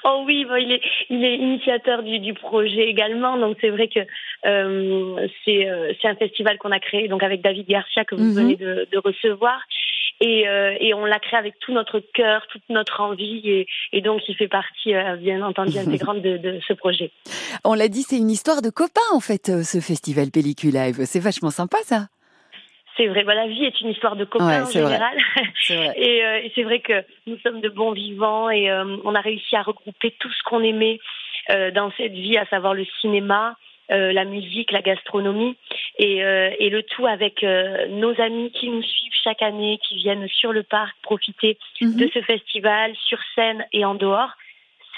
[0.04, 3.88] Oh oui, bon, il est il est initiateur du, du projet également, donc c'est vrai
[3.88, 4.00] que
[4.46, 8.24] euh, c'est euh, c'est un festival qu'on a créé donc avec David Garcia que vous
[8.24, 8.34] Mhm.
[8.36, 9.60] venez de, de recevoir.
[10.22, 14.02] Et, euh, et on l'a créé avec tout notre cœur, toute notre envie, et, et
[14.02, 17.12] donc il fait partie, bien entendu, intégrante de, de ce projet.
[17.64, 20.98] On l'a dit, c'est une histoire de copains en fait, ce festival Pellicule Live.
[21.06, 22.08] C'est vachement sympa ça.
[23.00, 25.18] C'est vrai, bah, la vie est une histoire de copains Ouais, en général.
[25.70, 25.94] Vrai.
[25.96, 29.22] Et, euh, et c'est vrai que nous sommes de bons vivants et euh, on a
[29.22, 31.00] réussi à regrouper tout ce qu'on aimait
[31.50, 33.56] euh, dans cette vie, à savoir le cinéma,
[33.92, 35.56] euh, la musique, la gastronomie,
[35.98, 39.96] et, euh, et le tout avec euh, nos amis qui nous suivent chaque année, qui
[39.96, 41.96] viennent sur le parc profiter Mhm.
[41.96, 44.32] de ce festival, sur scène et en dehors.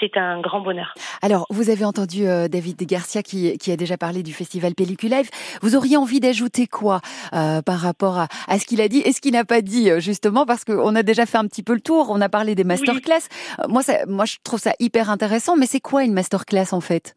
[0.02, 0.94] C'est un grand bonheur.
[1.22, 5.12] Alors, vous avez entendu euh, David Garcia qui, qui a déjà parlé du festival Pellicule
[5.12, 5.30] Live.
[5.60, 7.00] Vous auriez envie d'ajouter quoi
[7.32, 9.90] euh, par rapport à, à ce qu'il a dit et ce qu'il n'a pas dit,
[9.90, 12.56] euh, justement, parce qu'on a déjà fait un petit peu le tour, on a parlé
[12.56, 13.28] des masterclass.
[13.60, 16.80] Euh, moi, ça, moi, je trouve ça hyper intéressant, mais c'est quoi une masterclass en
[16.80, 17.14] fait?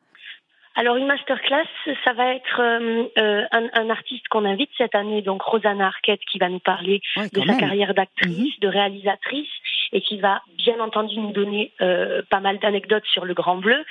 [0.75, 1.67] Alors une masterclass,
[2.03, 6.19] ça va être euh, euh, un, un artiste qu'on invite cette année, donc Rosanna Arquette,
[6.29, 7.59] qui va nous parler Ouais, de sa même.
[7.59, 9.47] carrière d'actrice, de réalisatrice,
[9.93, 13.85] et qui va bien entendu nous donner euh, pas mal d'anecdotes sur Le Grand Bleu,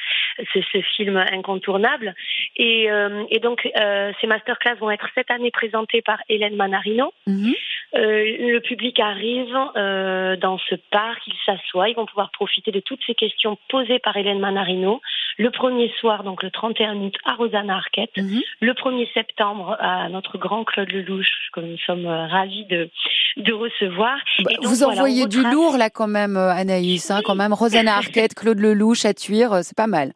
[0.53, 2.15] c'est ce film incontournable.
[2.57, 7.13] Et, euh, et donc euh, ces masterclass vont être cette année présentées par Hélène Manarino.
[7.27, 7.55] Mhm.
[7.97, 12.81] Euh, le public arrive euh, dans ce parc, ils s'assoient, ils vont pouvoir profiter de
[12.81, 15.01] toutes ces questions posées par Hélène Manarino.
[15.39, 18.17] Le premier soir, donc le 31 août, à Rosanna Arquette.
[18.17, 18.41] Mhm.
[18.61, 22.91] Le 1er septembre, à notre grand Claude Lelouch, que nous sommes euh, ravis de,
[23.37, 24.17] de recevoir.
[24.41, 27.53] Bah, Et donc, vous voilà, envoyez du lourd là quand même, Anaïs, hein, quand même.
[27.53, 30.13] Rosanna Arquette, Claude Lelouch, à Thuir, euh, c'est pas mal.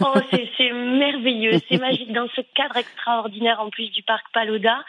[0.00, 4.84] Oh, c'est c'est merveilleux, c'est magique dans ce cadre extraordinaire en plus du parc Paloda.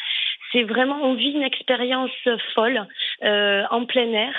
[0.51, 2.11] C'est vraiment, on vit une expérience
[2.55, 2.87] folle
[3.23, 4.33] euh, en plein air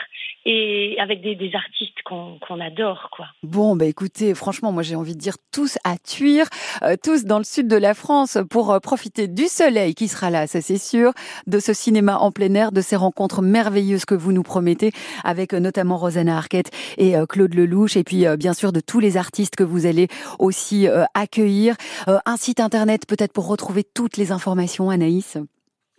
[0.47, 3.27] et avec des, des artistes qu'on adore, quoi.
[3.43, 6.47] Bon, bah écoutez, franchement, moi j'ai envie de dire tous à Tuire,
[6.83, 10.31] euh, tous dans le sud de la France pour euh, profiter du soleil qui sera
[10.31, 11.13] là, ça c'est sûr,
[11.47, 14.93] de ce cinéma en plein air, de ces rencontres merveilleuses que vous nous promettez
[15.25, 19.01] avec euh, notamment Rosanna Arquette et euh, Claude Lelouch et puis bien sûr de tous
[19.01, 20.09] les artistes que vous allez
[20.39, 21.77] aussi accueillir.
[22.07, 25.39] Un site internet peut-être pour retrouver toutes les informations, Anaïs?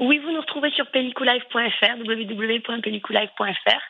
[0.01, 3.81] Oui, vous nous retrouvez sur pelliculive.fr, www.pelliculive.fr,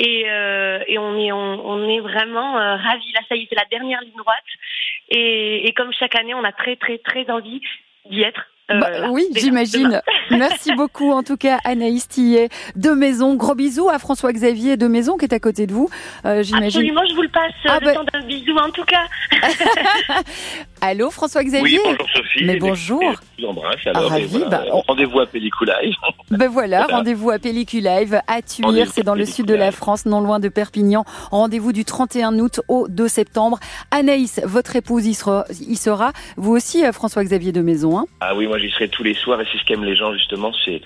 [0.00, 3.12] et, euh, et on est on, on est vraiment euh, ravis.
[3.12, 4.42] Là, ça y est, c'est la dernière ligne droite,
[5.08, 7.60] et, et comme chaque année, on a très très très envie
[8.10, 8.42] d'y être.
[8.70, 10.00] Euh, Bah, là, oui, j'imagine.
[10.30, 13.34] Merci beaucoup en tout cas Anaïs Tillet de Maison.
[13.34, 15.88] Gros bisous à François-Xavier de Maison qui est à côté de vous.
[16.24, 16.80] Euh, j'imagine.
[16.80, 17.52] Absolument, je vous le passe.
[17.66, 19.04] Ah, le bah- temps d'un bisou, en tout cas.
[20.84, 22.44] Allô François-Xavier Oui, bonjour Sophie.
[22.44, 23.00] Mais bonjour.
[23.38, 23.76] Je vous embrasse.
[23.86, 25.94] Alors, Ah, ravi, voilà, bah, Rendez-vous à Pelliculaï.
[26.30, 26.96] Ben voilà, Voilà.
[26.96, 30.48] rendez-vous à Pelliculive, à Rendez-vous c'est dans le sud de la France, non loin de
[30.48, 31.04] Perpignan.
[31.30, 33.60] Rendez-vous du 31 août au 2 septembre.
[33.92, 35.44] Anaïs, votre épouse y sera.
[35.50, 36.12] Y sera.
[36.36, 37.98] Vous aussi, euh, François-Xavier de Maison.
[38.00, 40.12] Hein Ah oui, moi j'y serai tous les soirs et c'est ce qu'aiment les gens
[40.12, 40.80] justement, c'est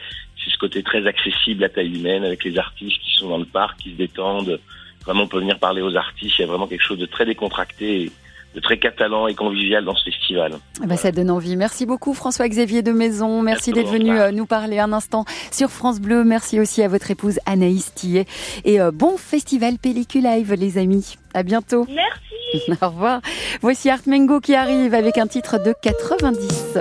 [0.47, 3.78] ce côté très accessible à taille humaine avec les artistes qui sont dans le parc,
[3.80, 4.61] qui se détendent.
[5.05, 6.38] Vraiment, on peut venir parler aux artistes.
[6.38, 8.11] Il y a vraiment quelque chose de très décontracté,
[8.57, 10.55] de très catalan et convivial dans ce festival.
[10.83, 11.57] Eh ben, Ça donne envie.
[11.57, 13.43] Merci beaucoup François-Xavier de Maison.
[13.43, 16.25] Merci d'être venu euh, nous parler un instant sur France Bleu.
[16.25, 18.25] Merci aussi à votre épouse Anaïs Tillet.
[18.65, 21.17] Et euh, bon festival Pelliculive les amis.
[21.35, 21.87] À bientôt.
[21.89, 22.73] Merci.
[22.83, 23.21] Au revoir.
[23.61, 26.79] Voici Art Mengo qui arrive avec un titre de 90.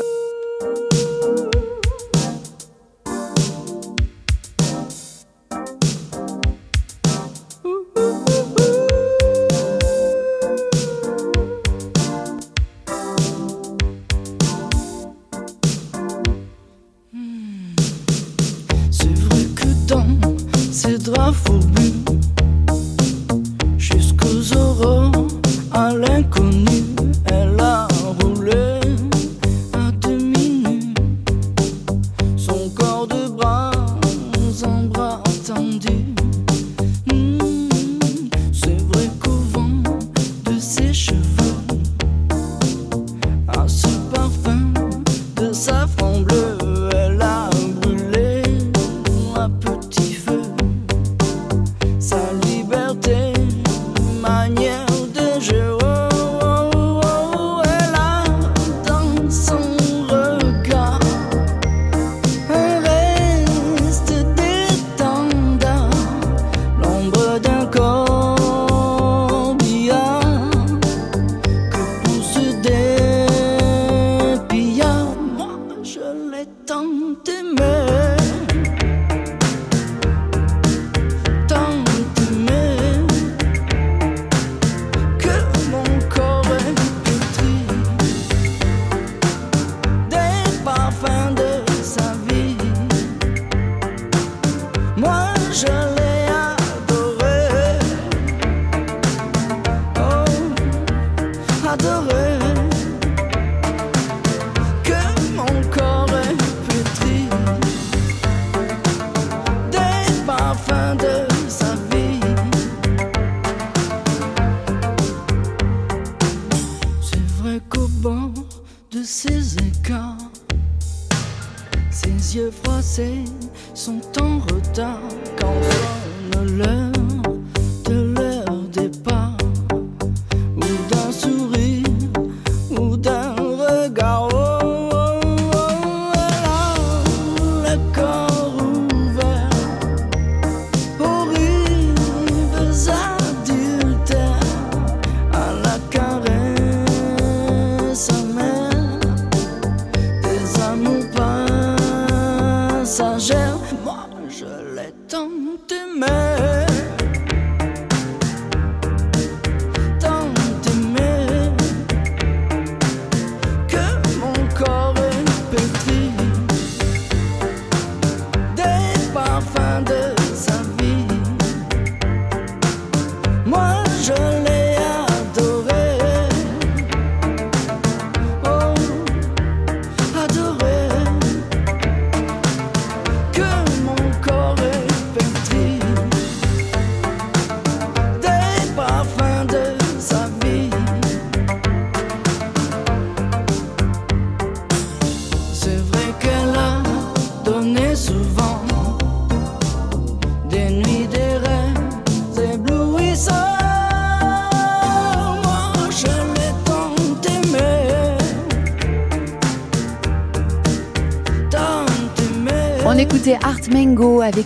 [155.08, 155.30] Tant
[155.72, 156.25] aimé.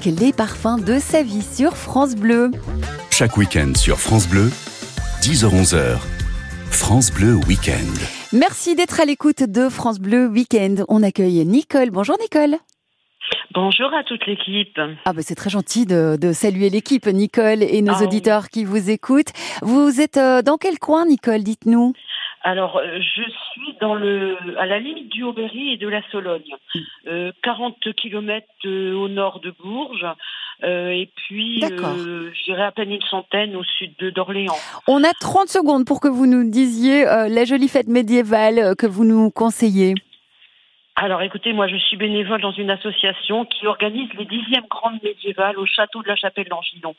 [0.01, 2.51] Avec les parfums de sa vie sur France Bleu.
[3.11, 4.49] Chaque week-end sur France Bleu,
[5.21, 5.97] 10h-11h,
[6.71, 7.73] France Bleu Week-end.
[8.31, 10.75] Merci d'être à l'écoute de France Bleu Week-end.
[10.87, 11.89] On accueille Nicole.
[11.89, 12.55] Bonjour Nicole.
[13.53, 14.79] Bonjour à toute l'équipe.
[15.05, 18.05] Ah bah c'est très gentil de, de saluer l'équipe, Nicole, et nos Ah oui.
[18.05, 19.33] auditeurs qui vous écoutent.
[19.63, 21.93] Vous êtes euh, dans quel coin, Nicole Dites-nous?
[22.43, 23.33] Alors, euh, je suis
[23.79, 26.55] dans le, à la limite du Haut-Berry et de la Sologne,
[27.07, 30.07] euh, 40 kilomètres euh, au nord de Bourges,
[30.63, 34.57] euh, et puis, euh, je dirais à peine une centaine au sud d'Orléans.
[34.87, 38.85] On a 30 secondes pour que vous nous disiez euh, la jolie fête médiévale que
[38.85, 39.95] vous nous conseillez.
[41.01, 45.57] Alors, écoutez, moi, je suis bénévole dans une association qui organise les dixièmes grandes médiévales
[45.57, 46.93] au château de la Chapelle d'Angilon.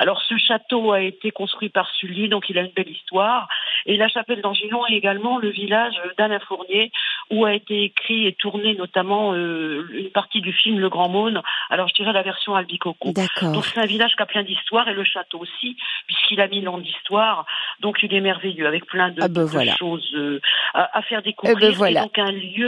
[0.00, 3.48] Alors, ce château a été construit par Sully, donc il a une belle histoire.
[3.84, 6.90] Et la Chapelle d'Angilon est également le village d'Alain Fournier,
[7.30, 11.42] où a été écrit et tourné notamment euh, une partie du film Le Grand Maune.
[11.68, 13.12] Alors, je dirais la version Albicoco.
[13.12, 13.52] D'accord.
[13.52, 15.76] Donc, c'est un village qui a plein d'histoires et le château aussi,
[16.06, 17.44] puisqu'il a mille ans d'histoire.
[17.80, 19.76] Donc, il est merveilleux avec plein de, Ah ben de voilà.
[19.76, 20.40] choses euh,
[20.72, 21.58] à, à faire découvrir.
[21.60, 22.00] Eh ben voilà.
[22.00, 22.66] Et donc, un lieu,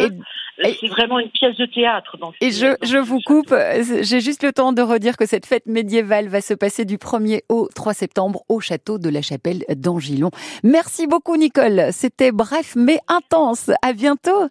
[0.80, 2.16] c'est vraiment une pièce de théâtre.
[2.18, 3.54] Dans Et je, je vous coupe,
[4.02, 7.40] j'ai juste le temps de redire que cette fête médiévale va se passer du 1er
[7.48, 10.30] au 3 septembre au château de la Chapelle d'Angilon.
[10.62, 13.70] Merci beaucoup Nicole, c'était bref mais intense.
[13.82, 14.48] À bientôt.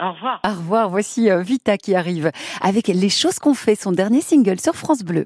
[0.00, 0.40] Au revoir.
[0.44, 4.60] Au revoir, voici euh, Vita qui arrive avec Les choses qu'on fait, son dernier single
[4.60, 5.24] sur France Bleu.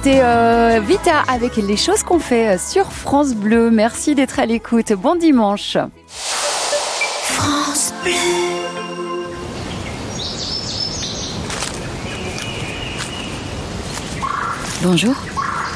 [0.00, 3.68] C'était euh, Vita avec les choses qu'on fait euh, sur France Bleu.
[3.68, 4.92] Merci d'être à l'écoute.
[4.92, 5.76] Bon dimanche.
[6.06, 8.12] France Bleu.
[14.84, 15.16] Bonjour.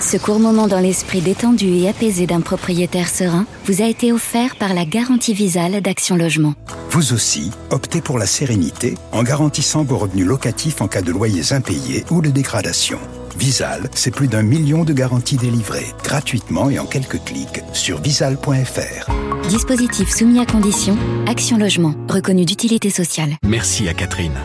[0.00, 4.54] Ce court moment dans l'esprit détendu et apaisé d'un propriétaire serein vous a été offert
[4.54, 6.54] par la garantie Visale d'Action Logement.
[6.90, 11.52] Vous aussi, optez pour la sérénité en garantissant vos revenus locatifs en cas de loyers
[11.52, 13.00] impayés ou de dégradation.
[13.36, 19.48] Visal, c'est plus d'un million de garanties délivrées, gratuitement et en quelques clics, sur visal.fr.
[19.48, 23.36] Dispositif soumis à condition, Action Logement, reconnu d'utilité sociale.
[23.44, 24.38] Merci à Catherine.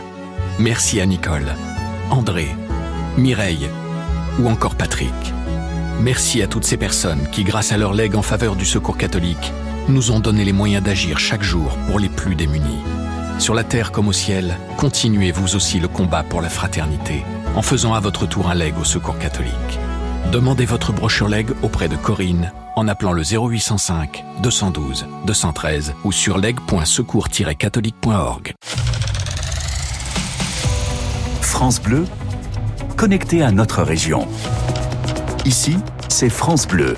[0.58, 1.46] Merci à Nicole,
[2.10, 2.48] André,
[3.16, 3.68] Mireille
[4.40, 5.12] ou encore Patrick.
[6.00, 9.52] Merci à toutes ces personnes qui, grâce à leur legs en faveur du secours catholique,
[9.88, 12.82] nous ont donné les moyens d'agir chaque jour pour les plus démunis.
[13.38, 17.22] Sur la terre comme au ciel, continuez vous aussi le combat pour la fraternité
[17.58, 19.80] en faisant à votre tour un leg au secours catholique.
[20.30, 26.38] Demandez votre brochure leg auprès de Corinne en appelant le 0805 212 213 ou sur
[26.38, 28.54] leg.secours-catholique.org.
[31.40, 32.04] France Bleu,
[32.96, 34.28] connecté à notre région.
[35.44, 35.78] Ici,
[36.08, 36.96] c'est France Bleu.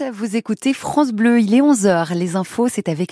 [0.00, 2.14] Vous écoutez France Bleu, il est 11h.
[2.14, 3.10] Les infos, c'est avec